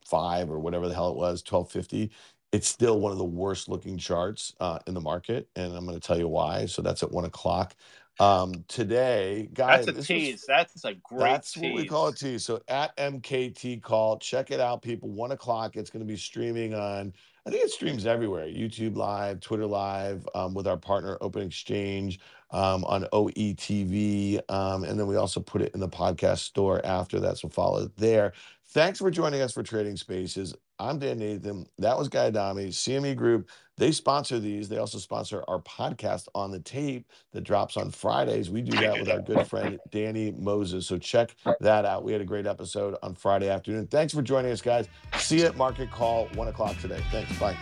five 0.07 0.51
or 0.51 0.59
whatever 0.59 0.89
the 0.89 0.95
hell 0.95 1.11
it 1.11 1.17
was, 1.17 1.43
1250. 1.49 2.11
It's 2.53 2.69
still 2.69 3.01
one 3.01 3.13
of 3.13 3.19
the 3.19 3.25
worst 3.25 3.69
looking 3.69 3.99
charts 3.99 4.55
uh, 4.61 4.79
in 4.87 4.95
the 4.95 5.01
market. 5.01 5.49
And 5.57 5.75
I'm 5.75 5.85
going 5.85 5.99
to 5.99 6.07
tell 6.07 6.19
you 6.19 6.29
why. 6.29 6.67
So 6.67 6.81
that's 6.81 7.03
at 7.03 7.11
one 7.11 7.25
o'clock. 7.25 7.75
Um, 8.19 8.65
today, 8.69 9.51
guys, 9.53 9.85
that's 9.85 9.99
a 9.99 10.03
tease. 10.03 10.35
Was, 10.35 10.45
that's 10.47 10.85
a 10.85 10.95
great. 10.95 11.21
That's 11.21 11.53
tease. 11.53 11.63
what 11.63 11.75
we 11.75 11.87
call 11.87 12.09
a 12.09 12.15
tease. 12.15 12.45
So 12.45 12.63
at 12.69 12.97
MKT 12.97 13.83
call, 13.83 14.19
check 14.19 14.51
it 14.51 14.61
out, 14.61 14.81
people. 14.81 15.11
One 15.11 15.33
o'clock. 15.33 15.77
It's 15.77 15.91
going 15.91 16.01
to 16.01 16.11
be 16.11 16.17
streaming 16.17 16.73
on 16.73 17.13
I 17.47 17.51
think 17.51 17.63
it 17.63 17.71
streams 17.71 18.07
everywhere 18.07 18.47
YouTube 18.47 18.97
Live, 18.97 19.39
Twitter 19.39 19.67
Live, 19.67 20.27
um, 20.35 20.53
with 20.53 20.67
our 20.67 20.77
partner 20.77 21.17
Open 21.21 21.43
Exchange 21.43 22.19
um, 22.51 22.85
on 22.85 23.05
OETV. 23.13 24.41
Um, 24.49 24.85
and 24.85 24.99
then 24.99 25.07
we 25.07 25.17
also 25.17 25.41
put 25.41 25.63
it 25.63 25.75
in 25.75 25.81
the 25.81 25.89
podcast 25.89 26.39
store 26.39 26.85
after 26.85 27.21
that. 27.21 27.39
So 27.39 27.49
follow 27.49 27.85
it 27.85 27.97
there. 27.97 28.33
Thanks 28.71 28.99
for 28.99 29.11
joining 29.11 29.41
us 29.41 29.53
for 29.53 29.63
Trading 29.63 29.97
Spaces. 29.97 30.55
I'm 30.79 30.99
Dan 30.99 31.19
Nathan. 31.19 31.67
That 31.79 31.97
was 31.97 32.09
Guy 32.09 32.27
Adami, 32.27 32.69
CME 32.69 33.17
Group. 33.17 33.49
They 33.79 33.93
sponsor 33.93 34.39
these. 34.39 34.69
They 34.69 34.79
also 34.79 34.99
sponsor 34.99 35.43
our 35.49 35.61
podcast 35.61 36.29
on 36.35 36.51
the 36.51 36.61
tape 36.61 37.11
that 37.33 37.43
drops 37.43 37.77
on 37.77 37.91
Fridays. 37.91 38.51
We 38.51 38.63
do 38.63 38.77
that 38.81 38.99
with 38.99 39.09
our 39.09 39.21
good 39.21 39.47
friend 39.47 39.79
Danny 39.91 40.33
Moses. 40.33 40.87
So 40.87 40.99
check 40.99 41.35
that 41.61 41.85
out. 41.85 42.05
We 42.05 42.13
had 42.13 42.21
a 42.21 42.27
great 42.27 42.47
episode 42.47 42.97
on 43.03 43.15
Friday 43.15 43.49
afternoon. 43.49 43.87
Thanks 43.87 44.13
for 44.13 44.23
joining 44.23 44.53
us, 44.53 44.61
guys. 44.61 44.89
See 45.17 45.41
you 45.41 45.47
at 45.47 45.57
Market 45.57 45.91
Call, 45.91 46.27
one 46.35 46.49
o'clock 46.49 46.79
today. 46.81 47.03
Thanks. 47.11 47.39
Bye. 47.39 47.57